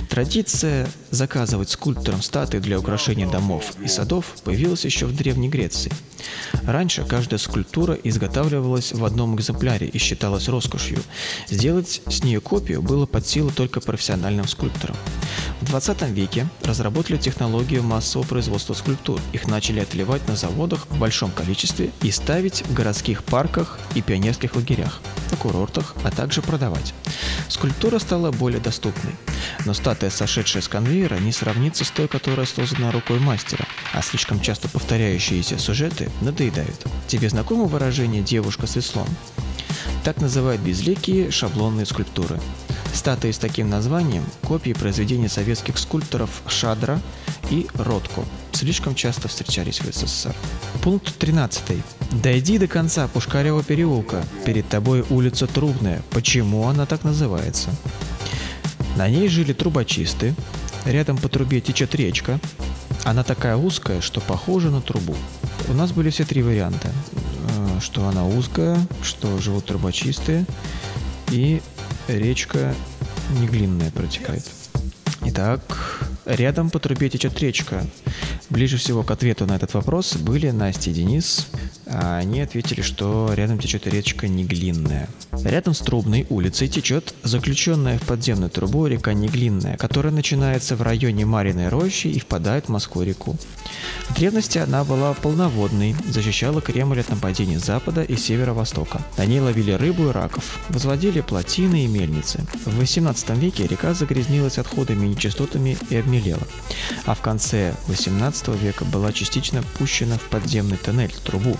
Традиция 0.09 0.87
заказывать 1.11 1.69
скульпторам 1.69 2.21
статуи 2.21 2.59
для 2.59 2.79
украшения 2.79 3.29
домов 3.29 3.73
и 3.83 3.89
садов 3.89 4.25
появилась 4.45 4.85
еще 4.85 5.05
в 5.05 5.13
Древней 5.13 5.49
Греции. 5.49 5.91
Раньше 6.63 7.03
каждая 7.03 7.39
скульптура 7.39 7.93
изготавливалась 7.93 8.93
в 8.93 9.03
одном 9.03 9.35
экземпляре 9.35 9.87
и 9.87 9.97
считалась 9.97 10.47
роскошью. 10.47 10.99
Сделать 11.49 12.01
с 12.07 12.23
нее 12.23 12.39
копию 12.39 12.81
было 12.81 13.05
под 13.05 13.27
силу 13.27 13.51
только 13.51 13.81
профессиональным 13.81 14.47
скульпторам. 14.47 14.95
В 15.61 15.65
20 15.65 16.01
веке 16.09 16.47
разработали 16.61 17.17
технологию 17.17 17.81
массового 17.81 18.27
производства 18.27 18.73
скульптур. 18.75 19.19
Их 19.33 19.47
начали 19.47 19.79
отливать 19.79 20.27
на 20.27 20.35
заводах 20.35 20.85
в 20.87 20.99
большом 20.99 21.31
количестве 21.31 21.89
и 22.01 22.11
ставить 22.11 22.61
в 22.61 22.73
городских 22.73 23.23
парках 23.23 23.79
и 23.95 24.01
пионерских 24.01 24.55
лагерях, 24.55 25.01
на 25.31 25.37
курортах, 25.37 25.95
а 26.03 26.11
также 26.11 26.41
продавать. 26.43 26.93
Скульптура 27.49 27.97
стала 27.97 28.31
более 28.31 28.59
доступной, 28.59 29.15
но 29.65 29.73
статуя, 29.73 30.11
сошедшая 30.11 30.61
с 30.61 30.67
конвейера, 30.67 31.15
не 31.15 31.31
сравнится 31.31 31.85
с 31.85 31.89
той, 31.89 32.07
которая 32.07 32.45
создана 32.45 32.91
рукой 32.91 33.19
мастера, 33.19 33.65
а 33.93 34.01
слишком 34.03 34.39
часто 34.39 34.69
повторяющиеся 34.69 35.57
сюжеты 35.57 36.11
надоедают. 36.21 36.85
Тебе 37.07 37.29
знакомо 37.29 37.65
выражение 37.65 38.21
«девушка 38.21 38.67
с 38.67 38.75
веслом»? 38.75 39.07
Так 40.03 40.21
называют 40.21 40.61
безликие 40.61 41.31
шаблонные 41.31 41.85
скульптуры. 41.85 42.39
Статуи 42.93 43.31
с 43.31 43.37
таким 43.37 43.69
названием– 43.69 44.23
копии 44.43 44.73
произведений 44.73 45.27
советских 45.27 45.77
скульпторов 45.77 46.41
Шадра 46.47 46.99
и 47.49 47.67
Ротко. 47.75 48.23
Слишком 48.51 48.95
часто 48.95 49.27
встречались 49.27 49.79
в 49.79 49.85
СССР. 49.85 50.35
Пункт 50.81 51.15
13. 51.17 51.77
Дойди 52.23 52.57
до 52.57 52.67
конца 52.67 53.07
Пушкарева 53.07 53.63
переулка. 53.63 54.23
Перед 54.45 54.67
тобой 54.67 55.05
улица 55.09 55.47
Трубная. 55.47 56.01
Почему 56.09 56.67
она 56.67 56.85
так 56.85 57.03
называется? 57.03 57.69
На 58.95 59.07
ней 59.09 59.27
жили 59.27 59.53
трубочисты. 59.53 60.33
Рядом 60.85 61.17
по 61.17 61.29
трубе 61.29 61.61
течет 61.61 61.93
речка. 61.95 62.39
Она 63.03 63.23
такая 63.23 63.55
узкая, 63.55 64.01
что 64.01 64.21
похожа 64.21 64.69
на 64.69 64.81
трубу. 64.81 65.15
У 65.67 65.73
нас 65.73 65.91
были 65.91 66.09
все 66.09 66.25
три 66.25 66.41
варианта. 66.41 66.91
Э, 67.49 67.79
что 67.79 68.07
она 68.07 68.25
узкая, 68.25 68.79
что 69.03 69.37
живут 69.39 69.65
трубочистые 69.65 70.45
и 71.29 71.61
речка 72.07 72.73
неглинная 73.39 73.91
протекает. 73.91 74.43
Итак, 75.25 76.01
рядом 76.25 76.69
по 76.69 76.79
трубе 76.79 77.09
течет 77.09 77.39
речка. 77.39 77.85
Ближе 78.49 78.77
всего 78.77 79.03
к 79.03 79.11
ответу 79.11 79.45
на 79.45 79.55
этот 79.55 79.73
вопрос 79.73 80.15
были 80.15 80.49
Настя 80.51 80.91
и 80.91 80.93
Денис. 80.93 81.47
А 81.89 82.17
они 82.17 82.41
ответили, 82.41 82.81
что 82.81 83.31
рядом 83.33 83.59
течет 83.59 83.87
речка 83.87 84.27
Неглинная. 84.27 85.07
Рядом 85.43 85.73
с 85.73 85.79
Трубной 85.79 86.25
улицей 86.29 86.67
течет 86.67 87.13
заключенная 87.23 87.99
в 87.99 88.03
подземную 88.03 88.49
трубу 88.49 88.87
река 88.87 89.13
Неглинная, 89.13 89.77
которая 89.77 90.11
начинается 90.11 90.75
в 90.75 90.81
районе 90.81 91.25
Мариной 91.25 91.69
рощи 91.69 92.07
и 92.07 92.19
впадает 92.19 92.65
в 92.65 92.69
Москву-реку. 92.69 93.37
В 94.09 94.15
древности 94.15 94.57
она 94.57 94.83
была 94.83 95.13
полноводной, 95.13 95.95
защищала 96.07 96.61
Кремль 96.61 96.99
от 96.99 97.09
нападений 97.09 97.57
запада 97.57 98.03
и 98.03 98.15
северо-востока. 98.15 99.01
На 99.17 99.25
ней 99.25 99.39
ловили 99.39 99.71
рыбу 99.71 100.09
и 100.09 100.11
раков, 100.11 100.59
возводили 100.69 101.21
плотины 101.21 101.85
и 101.85 101.87
мельницы. 101.87 102.45
В 102.65 102.77
18 102.77 103.29
веке 103.37 103.67
река 103.67 103.93
загрязнилась 103.93 104.57
отходами 104.57 105.05
и 105.05 105.09
нечистотами 105.09 105.77
и 105.89 105.95
обмелела, 105.95 106.47
а 107.05 107.15
в 107.15 107.21
конце 107.21 107.75
18 107.87 108.47
века 108.61 108.85
была 108.85 109.13
частично 109.13 109.63
пущена 109.77 110.17
в 110.17 110.23
подземный 110.23 110.77
тоннель, 110.77 111.13
трубу. 111.23 111.57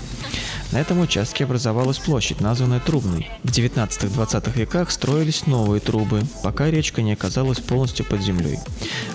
На 0.72 0.82
этом 0.82 1.00
участке 1.00 1.46
образовалась 1.46 1.98
площадь, 1.98 2.42
названная 2.42 2.80
Трубной. 2.80 3.30
В 3.44 3.52
19-20 3.52 4.58
веках 4.58 4.92
строились 4.92 5.48
новые 5.48 5.80
трубы, 5.80 6.22
пока 6.44 6.70
речка 6.70 7.02
не 7.02 7.14
оказалась 7.14 7.60
полностью 7.60 8.06
под 8.06 8.22
землей. 8.22 8.60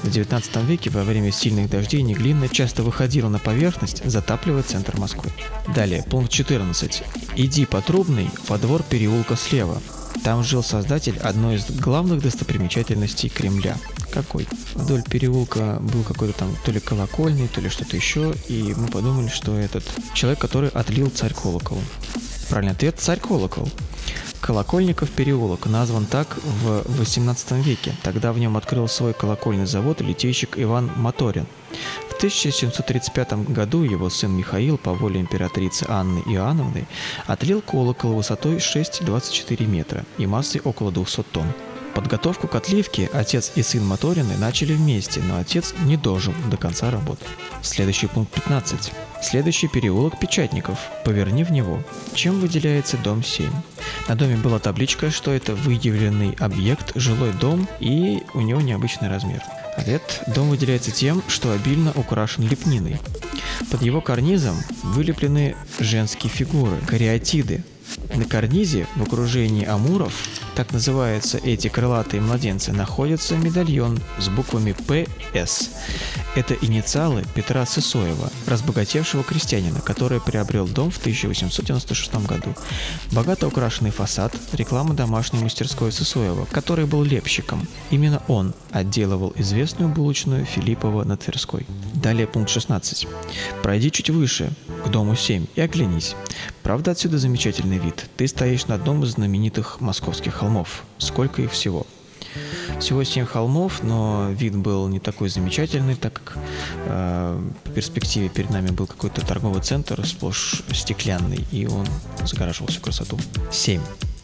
В 0.03 0.11
19 0.11 0.57
веке 0.65 0.91
во 0.91 1.05
время 1.05 1.31
сильных 1.31 1.69
дождей 1.69 2.03
Неглинная 2.03 2.49
часто 2.49 2.83
выходила 2.83 3.29
на 3.29 3.39
поверхность, 3.39 4.03
затапливая 4.05 4.63
центр 4.63 4.97
Москвы. 4.99 5.31
Далее, 5.75 6.05
пункт 6.05 6.33
14. 6.33 7.03
Иди 7.37 7.67
по 7.67 7.83
Трубной 7.83 8.31
во 8.49 8.57
двор 8.57 8.83
переулка 8.83 9.37
слева. 9.37 9.81
Там 10.25 10.43
жил 10.45 10.63
создатель 10.63 11.19
одной 11.19 11.57
из 11.57 11.67
главных 11.71 12.23
достопримечательностей 12.23 13.29
Кремля. 13.29 13.77
Какой? 14.13 14.47
Вдоль 14.75 15.03
переулка 15.03 15.79
был 15.81 16.03
какой-то 16.03 16.41
там 16.41 16.55
то 16.65 16.71
ли 16.71 16.81
колокольный, 16.81 17.49
то 17.49 17.63
ли 17.63 17.71
что-то 17.71 17.97
еще, 17.97 18.35
и 18.47 18.75
мы 18.77 18.89
подумали, 18.89 19.29
что 19.29 19.57
этот 19.57 19.85
человек, 20.13 20.39
который 20.39 20.69
отлил 20.69 21.09
царь 21.09 21.33
колокол. 21.33 21.79
Правильный 22.51 22.73
ответ– 22.73 22.97
царь 22.99 23.19
колокол. 23.19 23.71
Колокольников 24.43 25.09
переулок 25.11 25.67
назван 25.67 26.05
так 26.05 26.37
в 26.43 26.83
18 26.99 27.53
веке. 27.65 27.95
Тогда 28.03 28.33
в 28.33 28.39
нем 28.39 28.57
открыл 28.57 28.87
свой 28.89 29.15
колокольный 29.15 29.67
завод 29.67 30.03
литейщик 30.03 30.59
Иван 30.59 30.91
Моторин. 30.97 31.47
В 32.11 32.17
1735 32.17 33.49
году 33.49 33.83
его 33.83 34.11
сын 34.11 34.31
Михаил 34.31 34.77
по 34.77 34.93
воле 34.93 35.21
императрицы 35.21 35.87
Анны 35.89 36.19
Иоанновны 36.27 36.87
отлил 37.27 37.63
колокол 37.63 38.15
высотой 38.15 38.57
6,24 38.57 39.67
метра 39.67 40.05
и 40.19 40.27
массой 40.27 40.61
около 40.63 40.93
200 40.93 41.23
тонн. 41.33 41.47
Подготовку 41.95 42.49
к 42.49 42.55
отливке 42.55 43.11
отец 43.13 43.53
и 43.55 43.63
сын 43.63 43.85
Моторины 43.85 44.37
начали 44.39 44.73
вместе, 44.73 45.21
но 45.21 45.39
отец 45.39 45.75
не 45.85 45.97
дожил 45.97 46.35
до 46.51 46.57
конца 46.57 46.91
работы. 46.91 47.25
Следующий 47.63 48.07
пункт 48.07 48.33
15. 48.33 48.93
Следующий 49.23 49.69
переулок 49.69 50.19
Печатников. 50.19 50.79
Поверни 51.05 51.45
в 51.45 51.53
него. 51.53 51.83
Чем 52.15 52.41
выделяется 52.41 52.97
дом 52.97 53.23
7? 53.23 53.51
На 54.09 54.15
доме 54.17 54.37
была 54.37 54.59
табличка, 54.59 55.11
что 55.11 55.31
это 55.31 55.55
выявленный 55.55 56.35
объект, 56.41 56.93
жилой 56.97 57.33
дом 57.33 57.69
и 57.79 58.23
у 58.35 58.41
него 58.41 58.61
необычный 58.61 59.09
размер. 59.09 59.43
Ответ. 59.77 60.23
Дом 60.35 60.49
выделяется 60.49 60.91
тем, 60.91 61.23
что 61.29 61.53
обильно 61.53 61.93
украшен 61.95 62.49
лепниной. 62.49 62.99
Под 63.71 63.83
его 63.83 64.01
карнизом 64.01 64.57
вылеплены 64.83 65.57
женские 65.79 66.31
фигуры, 66.31 66.77
кариатиды. 66.87 67.65
На 68.15 68.25
карнизе 68.25 68.87
в 68.97 69.03
окружении 69.03 69.65
амуров 69.65 70.13
так 70.55 70.73
называются 70.73 71.39
эти 71.39 71.69
крылатые 71.69 72.21
младенцы, 72.21 72.73
находится 72.73 73.37
медальон 73.37 73.99
с 74.19 74.29
буквами 74.29 74.73
«ПС». 74.73 75.71
Это 76.35 76.55
инициалы 76.63 77.25
Петра 77.35 77.67
Сысоева, 77.67 78.31
разбогатевшего 78.47 79.23
крестьянина, 79.23 79.81
который 79.81 80.21
приобрел 80.21 80.67
дом 80.67 80.91
в 80.91 80.99
1896 80.99 82.15
году. 82.27 82.55
Богато 83.13 83.47
украшенный 83.47 83.91
фасад– 83.91 84.35
реклама 84.53 84.95
домашней 84.95 85.41
мастерской 85.41 85.93
Сысоева, 85.93 86.47
который 86.47 86.87
был 86.87 87.03
лепщиком. 87.03 87.67
Именно 87.91 88.23
он 88.29 88.55
отделывал 88.71 89.33
известную 89.37 89.91
булочную 89.91 90.47
Филиппова 90.47 91.05
на 91.05 91.17
Тверской. 91.17 91.67
Далее 91.95 92.27
пункт 92.27 92.51
16. 92.51 93.07
Пройди 93.63 93.91
чуть 93.91 94.11
выше, 94.11 94.53
к 94.85 94.89
дому 94.89 95.17
7, 95.17 95.47
и 95.55 95.61
оглянись. 95.61 96.17
Правда, 96.63 96.93
отсюда 96.93 97.19
замечательный 97.19 97.79
вид. 97.79 98.07
Ты 98.17 98.27
стоишь 98.27 98.67
на 98.67 98.77
одном 98.77 99.03
из 99.05 99.11
знаменитых 99.11 99.81
московских 99.81 100.42
холмов. 100.43 100.83
Сколько 100.99 101.43
их 101.43 101.53
всего? 101.53 101.87
Всего 102.81 103.05
семь 103.05 103.27
холмов, 103.27 103.85
но 103.85 104.29
вид 104.31 104.57
был 104.57 104.89
не 104.89 104.99
такой 104.99 105.29
замечательный, 105.29 105.95
так 105.95 106.15
как 106.15 106.39
э, 106.87 107.41
в 107.65 107.71
перспективе 107.71 108.29
перед 108.29 108.51
нами 108.51 108.71
был 108.71 108.87
какой-то 108.89 109.25
торговый 109.25 109.63
центр, 109.63 110.05
сплошь 110.05 110.63
стеклянный, 110.73 111.45
и 111.53 111.67
он 111.67 111.87
загораживал 112.25 112.69
всю 112.69 112.81
красоту. 112.81 113.19
Семь. 113.53 113.83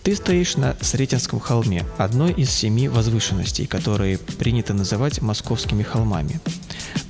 Ты 0.08 0.16
стоишь 0.16 0.56
на 0.56 0.74
Сретенском 0.80 1.38
холме, 1.38 1.84
одной 1.98 2.32
из 2.32 2.48
семи 2.50 2.88
возвышенностей, 2.88 3.66
которые 3.66 4.16
принято 4.16 4.72
называть 4.72 5.20
московскими 5.20 5.82
холмами. 5.82 6.40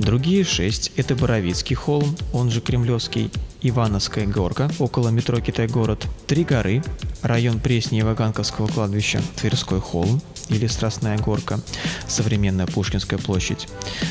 Другие 0.00 0.42
шесть– 0.42 0.90
это 0.96 1.14
Боровицкий 1.14 1.76
холм, 1.76 2.16
он 2.32 2.50
же 2.50 2.60
Кремлевский, 2.60 3.30
Ивановская 3.62 4.26
горка, 4.26 4.68
около 4.80 5.10
метро 5.10 5.38
Китай-город, 5.38 6.08
Три 6.26 6.42
горы, 6.42 6.82
район 7.22 7.60
Пресни-Ваганковского 7.60 8.66
кладбища, 8.66 9.22
Тверской 9.36 9.78
холм 9.78 10.20
или 10.48 10.66
Страстная 10.66 11.18
горка, 11.18 11.60
современная 12.08 12.66
Пушкинская 12.66 13.20
площадь, 13.20 13.68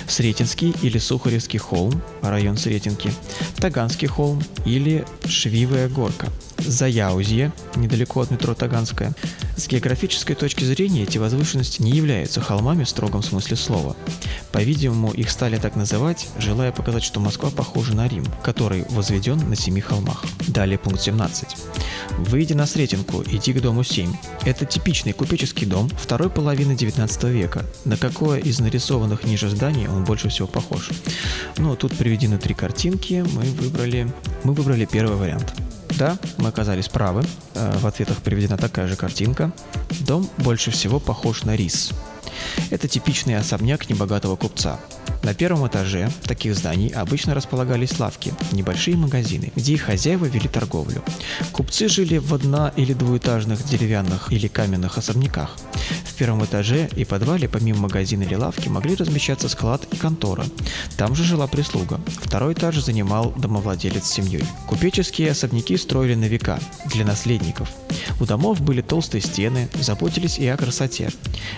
Сретенский 0.08 0.73
или 0.82 0.97
Сухаревский 0.97 1.60
холм, 1.60 2.02
район 2.21 2.56
Сретенки, 2.56 3.12
Таганский 3.58 4.08
холм 4.08 4.41
или 4.65 5.04
Швивая 5.26 5.89
горка, 5.89 6.30
Заяузье, 6.60 7.52
недалеко 7.76 8.22
от 8.22 8.32
метро 8.32 8.54
Таганская. 8.54 9.13
С 9.56 9.67
географической 9.67 10.36
точки 10.36 10.63
зрения 10.63 11.04
эти 11.04 11.17
возвышенности 11.17 11.82
не 11.82 11.91
являются 11.91 12.41
холмами 12.41 12.84
в 12.84 12.89
строгом 12.89 13.24
смысле 13.24 13.58
слова. 13.58 13.96
По-видимому, 14.52 15.12
их 15.12 15.30
стали 15.30 15.58
так 15.58 15.76
называть, 15.76 16.28
желая 16.38 16.72
показать, 16.72 17.04
что 17.04 17.20
Москва 17.20 17.50
похожа 17.50 17.96
на 17.96 18.08
Рим, 18.08 18.26
который 18.43 18.86
возведен 18.89 19.38
на 19.50 19.56
семи 19.56 19.82
холмах. 19.82 20.24
Далее 20.48 20.78
пункт 20.78 21.02
17. 21.02 21.48
Выйди 22.17 22.54
на 22.54 22.65
Сретенку, 22.65 23.24
иди 23.24 23.54
к 23.54 23.62
дому 23.62 23.84
7. 23.84 24.13
Это 24.46 24.65
типичный 24.65 25.13
купеческий 25.13 25.65
дом 25.65 25.89
второй 25.89 26.30
половины 26.30 26.76
19 26.76 27.24
века. 27.26 27.65
На 27.86 27.98
какое 27.98 28.39
из 28.39 28.60
нарисованных 28.60 29.24
ниже 29.24 29.50
зданий 29.50 29.88
он 29.88 30.04
больше 30.04 30.30
всего 30.30 30.48
похож? 30.48 30.89
Ну, 31.58 31.76
тут 31.76 31.96
приведены 31.96 32.38
три 32.38 32.54
картинки, 32.54 33.26
мы 33.34 33.43
выбрали, 33.43 34.12
мы 34.43 34.54
выбрали 34.54 34.86
первый 34.86 35.17
вариант. 35.17 35.54
Да, 35.97 36.19
мы 36.38 36.49
оказались 36.49 36.89
правы. 36.89 37.23
Э, 37.55 37.77
в 37.79 37.88
ответах 37.88 38.17
приведена 38.17 38.55
такая 38.57 38.88
же 38.88 38.95
картинка. 38.95 39.51
Дом 40.01 40.29
больше 40.38 40.69
всего 40.69 40.99
похож 40.99 41.43
на 41.43 41.55
рис. 41.55 41.91
Это 42.69 42.88
типичный 42.88 43.36
особняк 43.38 43.89
небогатого 43.89 44.36
купца. 44.36 44.79
На 45.23 45.33
первом 45.33 45.67
этаже 45.67 46.12
таких 46.23 46.55
зданий 46.55 46.89
обычно 46.89 47.33
располагались 47.33 47.99
лавки, 47.99 48.33
небольшие 48.51 48.95
магазины, 48.95 49.51
где 49.55 49.73
их 49.73 49.81
хозяева 49.83 50.25
вели 50.25 50.47
торговлю. 50.47 51.03
Купцы 51.51 51.89
жили 51.89 52.17
в 52.19 52.31
одно- 52.33 52.71
или 52.75 52.93
двухэтажных 52.93 53.63
деревянных 53.65 54.31
или 54.31 54.47
каменных 54.47 54.97
особняках. 54.99 55.55
Первом 56.17 56.43
этаже 56.43 56.89
и 56.95 57.06
подвале 57.06 57.47
помимо 57.47 57.82
магазина 57.82 58.23
или 58.23 58.34
лавки 58.34 58.69
могли 58.69 58.95
размещаться 58.95 59.49
склад 59.49 59.86
и 59.91 59.97
контора. 59.97 60.45
Там 60.97 61.13
же 61.13 61.23
жила 61.23 61.45
прислуга. 61.45 62.01
Второй 62.08 62.53
этаж 62.53 62.77
занимал 62.77 63.34
домовладелец 63.38 64.06
с 64.06 64.13
семьей. 64.13 64.43
Купеческие 64.67 65.32
особняки 65.32 65.77
строили 65.77 66.15
на 66.15 66.25
века, 66.25 66.60
для 66.88 67.06
наследников. 67.06 67.69
У 68.19 68.25
домов 68.25 68.62
были 68.62 68.82
толстые 68.82 69.21
стены, 69.21 69.69
заботились 69.80 70.39
и 70.39 70.47
о 70.47 70.58
красоте. 70.58 71.10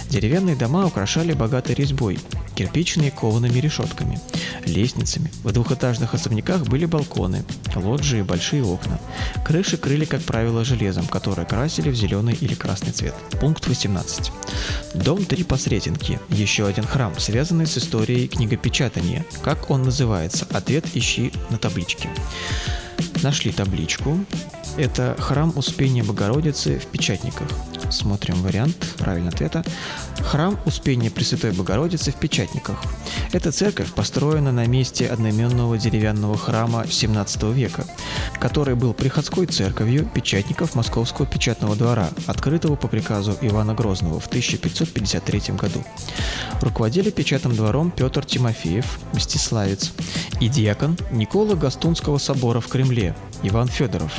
Деревянные 0.10 0.58
дома 0.58 0.86
украшали 0.86 1.32
богатой 1.32 1.76
резьбой, 1.76 2.20
кирпичные 2.56 3.12
коваными 3.12 3.60
решетками, 3.60 4.20
лестницами. 4.66 5.32
В 5.44 5.54
двухэтажных 5.54 6.14
особняках 6.14 6.64
были 6.64 6.86
балконы, 6.86 7.46
лоджии, 7.76 8.22
большие 8.22 8.66
окна. 8.66 9.00
Крыши 9.46 9.78
крыли, 9.78 10.04
как 10.04 10.22
правило, 10.22 10.66
железом, 10.66 11.08
которое 11.08 11.46
красили 11.46 11.90
в 11.90 11.96
зеленый 11.96 12.38
или 12.42 12.56
красный 12.56 12.92
цвет. 12.92 13.16
Пункт 13.40 13.66
18. 13.68 14.32
Дом 14.94 15.26
3 15.26 15.44
Посретенки. 15.44 16.20
Еще 16.30 16.68
один 16.68 16.84
храм, 16.84 17.14
связанный 17.18 17.68
с 17.68 17.78
историей 17.78 18.28
книгопечатания. 18.28 19.26
Как 19.44 19.70
он 19.70 19.84
называется? 19.84 20.48
Ответ 20.52 20.86
ищи 20.94 21.32
на 21.50 21.58
табличке. 21.58 22.10
Нашли 23.22 23.52
табличку. 23.52 24.18
Это 24.78 25.16
храм 25.20 25.52
Успения 25.56 26.04
Богородицы 26.04 26.80
в 26.80 26.86
Печатниках. 26.88 27.48
Смотрим 27.90 28.36
вариант 28.42 28.78
правильного 28.98 29.34
ответа. 29.34 29.64
Храм 30.22 30.60
Успения 30.66 31.10
Пресвятой 31.10 31.52
Богородицы 31.52 32.12
в 32.12 32.16
Печатниках. 32.16 32.84
Эта 33.32 33.52
церковь 33.52 33.92
построена 33.94 34.52
на 34.52 34.66
месте 34.66 35.08
одноименного 35.08 35.78
деревянного 35.78 36.38
храма 36.38 36.86
17 36.88 37.44
века, 37.44 37.86
который 38.40 38.76
был 38.76 38.94
приходской 38.94 39.48
церковью 39.48 40.06
печатников 40.06 40.76
Московского 40.76 41.26
печатного 41.26 41.76
двора, 41.76 42.10
открытого 42.28 42.76
по 42.76 42.88
приказу 42.88 43.36
Ивана 43.42 43.74
Грозного 43.74 44.20
в 44.20 44.28
1553 44.28 45.56
году. 45.56 45.84
Руководили 46.62 47.10
печатным 47.10 47.56
двором 47.56 47.92
Петр 47.92 48.24
Тимофеев, 48.26 49.00
мстиславец, 49.14 49.94
и 50.40 50.48
диакон 50.48 50.98
Никола 51.12 51.56
Гастунского 51.56 52.18
собора 52.18 52.60
в 52.60 52.68
Кремле 52.68 53.16
Иван 53.44 53.68
Федоров. 53.68 54.12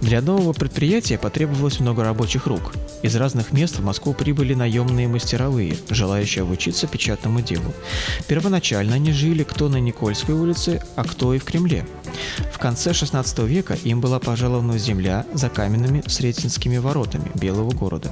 Для 0.00 0.22
нового 0.22 0.52
предприятия 0.52 1.18
потребовалось 1.18 1.80
много 1.80 2.04
рабочих 2.04 2.46
рук. 2.46 2.72
Из 3.02 3.16
разных 3.16 3.52
мест 3.52 3.78
в 3.78 3.84
Москву 3.84 4.14
прибыли 4.14 4.54
наемные 4.54 5.08
мастеровые, 5.08 5.76
желающие 5.90 6.42
обучиться 6.42 6.86
печатному 6.86 7.40
делу. 7.40 7.72
Первоначально 8.28 8.94
они 8.94 9.12
жили 9.12 9.42
кто 9.42 9.68
на 9.68 9.78
Никольской 9.78 10.34
улице, 10.34 10.82
а 10.96 11.04
кто 11.04 11.34
и 11.34 11.38
в 11.38 11.44
Кремле. 11.44 11.84
В 12.52 12.58
конце 12.58 12.90
XVI 12.90 13.46
века 13.46 13.76
им 13.84 14.00
была 14.00 14.18
пожалована 14.18 14.78
земля 14.78 15.26
за 15.32 15.48
каменными 15.48 16.02
Сретенскими 16.06 16.78
воротами 16.78 17.30
Белого 17.34 17.70
города. 17.70 18.10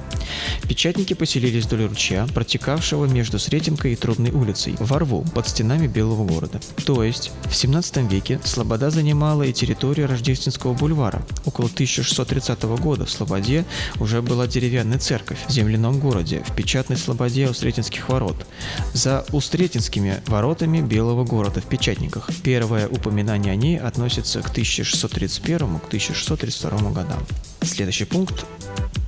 Печатники 0.67 1.13
поселились 1.13 1.65
вдоль 1.65 1.85
ручья, 1.85 2.27
протекавшего 2.33 3.05
между 3.05 3.39
Сретенкой 3.39 3.93
и 3.93 3.95
Трубной 3.95 4.31
улицей, 4.31 4.75
во 4.79 4.99
рву 4.99 5.25
под 5.33 5.47
стенами 5.47 5.87
Белого 5.87 6.25
города. 6.25 6.59
То 6.85 7.03
есть 7.03 7.31
в 7.43 7.51
XVII 7.51 8.07
веке 8.09 8.39
Слобода 8.43 8.89
занимала 8.89 9.43
и 9.43 9.53
территорию 9.53 10.07
Рождественского 10.07 10.73
бульвара. 10.73 11.21
Около 11.45 11.69
1630 11.77 12.63
года 12.81 13.05
в 13.05 13.11
Слободе 13.11 13.63
уже 13.99 14.23
была 14.23 14.47
деревянная 14.47 14.97
церковь 14.97 15.37
в 15.47 15.51
земляном 15.51 15.99
городе, 15.99 16.43
в 16.47 16.55
печатной 16.55 16.97
Слободе 16.97 17.47
у 17.47 17.53
Сретенских 17.53 18.09
ворот. 18.09 18.47
За 18.93 19.23
Устретинскими 19.31 20.23
воротами 20.25 20.81
Белого 20.81 21.23
города 21.23 21.61
в 21.61 21.65
Печатниках. 21.65 22.31
Первое 22.41 22.87
упоминание 22.87 23.53
о 23.53 23.55
ней 23.55 23.77
относится 23.77 24.41
к 24.41 24.49
1631-1632 24.57 26.93
годам. 26.93 27.23
Следующий 27.61 28.05
пункт. 28.05 28.47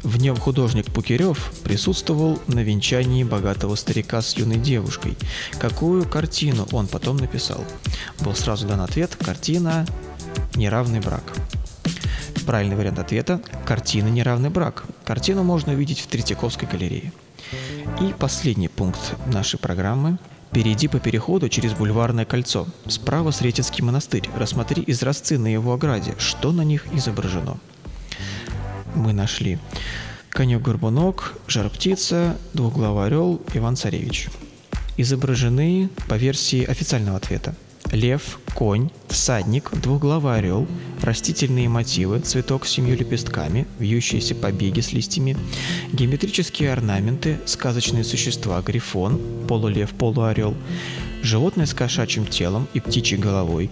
В 0.04 0.22
нем 0.22 0.38
художник 0.38 0.86
Пукирев 0.86 1.52
присутствовал 1.64 2.40
на 2.46 2.60
венчании 2.60 3.24
богатого 3.24 3.74
старика 3.76 4.22
с 4.22 4.38
юной 4.38 4.58
девушкой. 4.58 5.18
Какую 5.60 6.08
картину 6.08 6.68
он 6.72 6.86
потом 6.88 7.18
написал? 7.18 7.66
Был 8.20 8.36
сразу 8.36 8.68
дан 8.68 8.82
ответ 8.82 9.16
«Картина 9.16 9.88
«Неравный 10.56 11.00
брак». 11.00 11.24
Правильный 12.50 12.76
вариант 12.76 12.98
ответа– 12.98 13.40
картина 13.68 14.08
«Неравный 14.08 14.50
брак». 14.50 14.86
Картину 15.06 15.44
можно 15.44 15.74
увидеть 15.74 16.00
в 16.00 16.08
Третьяковской 16.08 16.68
галерее. 16.68 17.14
И 18.02 18.12
последний 18.18 18.70
пункт 18.70 19.14
нашей 19.28 19.60
программы 19.60 20.18
Перейди 20.52 20.88
по 20.88 21.00
переходу 21.00 21.48
через 21.48 21.74
бульварное 21.74 22.26
кольцо. 22.26 22.66
Справа 22.88 23.30
Сретенский 23.30 23.84
монастырь. 23.84 24.28
Рассмотри 24.36 24.84
изразцы 24.88 25.38
на 25.38 25.46
его 25.46 25.76
ограде. 25.76 26.16
Что 26.18 26.52
на 26.52 26.64
них 26.64 26.88
изображено? 26.92 27.60
Мы 28.96 29.14
нашли 29.14 29.60
конек-горбунок, 30.30 31.36
жар-птица, 31.46 32.36
двуглавый 32.56 33.06
орел, 33.06 33.40
Иван-царевич. 33.54 34.30
Изображены 34.98 35.92
по 36.08 36.16
версии 36.16 36.64
официального 36.64 37.18
ответа– 37.18 37.54
лев, 37.92 38.40
конь, 38.54 38.90
всадник, 39.08 39.72
двуглавый 39.82 40.38
орел, 40.38 40.68
растительные 41.02 41.70
мотивы, 41.70 42.20
цветок 42.20 42.66
с 42.66 42.70
семью 42.70 42.98
лепестками, 42.98 43.68
вьющиеся 43.80 44.36
побеги 44.36 44.82
с 44.82 44.94
листьями, 44.94 45.38
геометрические 45.94 46.72
орнаменты, 46.72 47.40
сказочные 47.46 48.04
существа, 48.04 48.62
грифон, 48.62 49.20
полулев, 49.48 49.92
полуорел, 49.92 50.56
Животное 51.22 51.66
с 51.66 51.74
кошачьим 51.74 52.26
телом 52.26 52.68
и 52.74 52.80
птичьей 52.80 53.20
головой. 53.20 53.70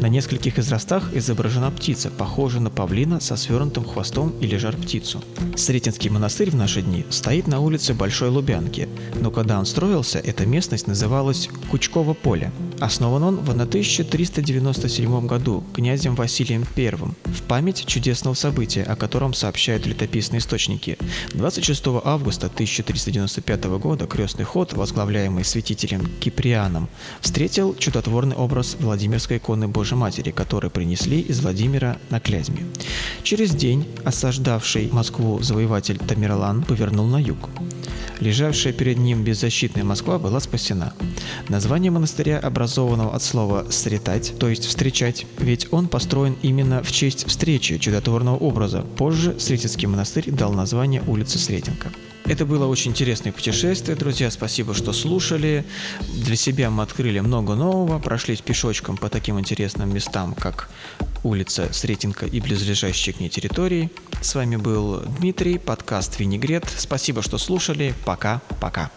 На 0.00 0.08
нескольких 0.08 0.58
израстах 0.58 1.14
изображена 1.14 1.70
птица, 1.70 2.10
похожая 2.10 2.60
на 2.60 2.70
павлина 2.70 3.20
со 3.20 3.36
свернутым 3.36 3.84
хвостом 3.84 4.34
или 4.40 4.56
жар-птицу. 4.56 5.22
Сретенский 5.56 6.10
монастырь 6.10 6.50
в 6.50 6.56
наши 6.56 6.82
дни 6.82 7.06
стоит 7.08 7.46
на 7.46 7.60
улице 7.60 7.94
Большой 7.94 8.28
Лубянки, 8.28 8.88
но 9.18 9.30
когда 9.30 9.58
он 9.58 9.64
строился, 9.64 10.18
эта 10.18 10.44
местность 10.44 10.86
называлась 10.86 11.48
Кучково 11.70 12.12
поле. 12.12 12.52
Основан 12.80 13.22
он 13.22 13.36
в 13.36 13.50
1397 13.50 15.26
году 15.26 15.64
князем 15.72 16.14
Василием 16.14 16.66
I 16.76 16.90
в 16.90 17.42
память 17.42 17.86
чудесного 17.86 18.34
события, 18.34 18.82
о 18.82 18.96
котором 18.96 19.32
сообщают 19.32 19.86
летописные 19.86 20.40
источники. 20.40 20.98
26 21.34 21.86
августа 22.04 22.46
1395 22.46 23.64
года 23.78 24.06
крестный 24.06 24.44
ход, 24.44 24.72
возглавляемый 24.72 25.44
святителем 25.44 26.06
Киприаном, 26.20 26.88
встретил 27.20 27.74
чудотворный 27.74 28.36
образ 28.36 28.76
Владимирской 28.78 29.38
иконы 29.38 29.68
Божьей 29.68 29.96
Матери, 29.96 30.30
который 30.30 30.70
принесли 30.70 31.20
из 31.20 31.40
Владимира 31.40 31.98
на 32.10 32.20
Клязьме. 32.20 32.64
Через 33.22 33.54
день 33.54 33.86
осаждавший 34.04 34.90
Москву 34.92 35.40
завоеватель 35.40 35.98
Тамерлан 35.98 36.62
повернул 36.62 37.06
на 37.06 37.20
юг. 37.20 37.48
Лежавшая 38.20 38.72
перед 38.72 38.98
ним 38.98 39.24
беззащитная 39.24 39.84
Москва 39.84 40.18
была 40.18 40.40
спасена. 40.40 40.94
Название 41.48 41.90
монастыря, 41.90 42.38
образованного 42.64 43.14
от 43.14 43.22
слова 43.22 43.66
«сретать», 43.70 44.32
то 44.38 44.48
есть 44.48 44.64
«встречать», 44.64 45.26
ведь 45.38 45.70
он 45.70 45.86
построен 45.86 46.36
именно 46.40 46.82
в 46.82 46.90
честь 46.90 47.26
встречи 47.28 47.76
чудотворного 47.76 48.36
образа. 48.36 48.80
Позже 48.96 49.38
Сретенский 49.38 49.86
монастырь 49.86 50.30
дал 50.30 50.52
название 50.54 51.02
улице 51.06 51.38
Сретенка. 51.38 51.92
Это 52.24 52.46
было 52.46 52.66
очень 52.66 52.92
интересное 52.92 53.32
путешествие, 53.32 53.96
друзья. 53.96 54.30
Спасибо, 54.30 54.72
что 54.72 54.94
слушали. 54.94 55.66
Для 56.14 56.36
себя 56.36 56.70
мы 56.70 56.82
открыли 56.82 57.20
много 57.20 57.54
нового, 57.54 57.98
прошлись 57.98 58.40
пешочком 58.40 58.96
по 58.96 59.10
таким 59.10 59.38
интересным 59.38 59.92
местам, 59.92 60.34
как 60.34 60.70
улица 61.22 61.68
Сретенка 61.70 62.24
и 62.24 62.40
близлежащие 62.40 63.14
к 63.14 63.20
ней 63.20 63.28
территории. 63.28 63.90
С 64.22 64.34
вами 64.34 64.56
был 64.56 65.02
Дмитрий, 65.18 65.58
подкаст 65.58 66.18
«Винегрет». 66.18 66.64
Спасибо, 66.78 67.20
что 67.20 67.36
слушали. 67.36 67.92
Пока-пока. 68.06 68.90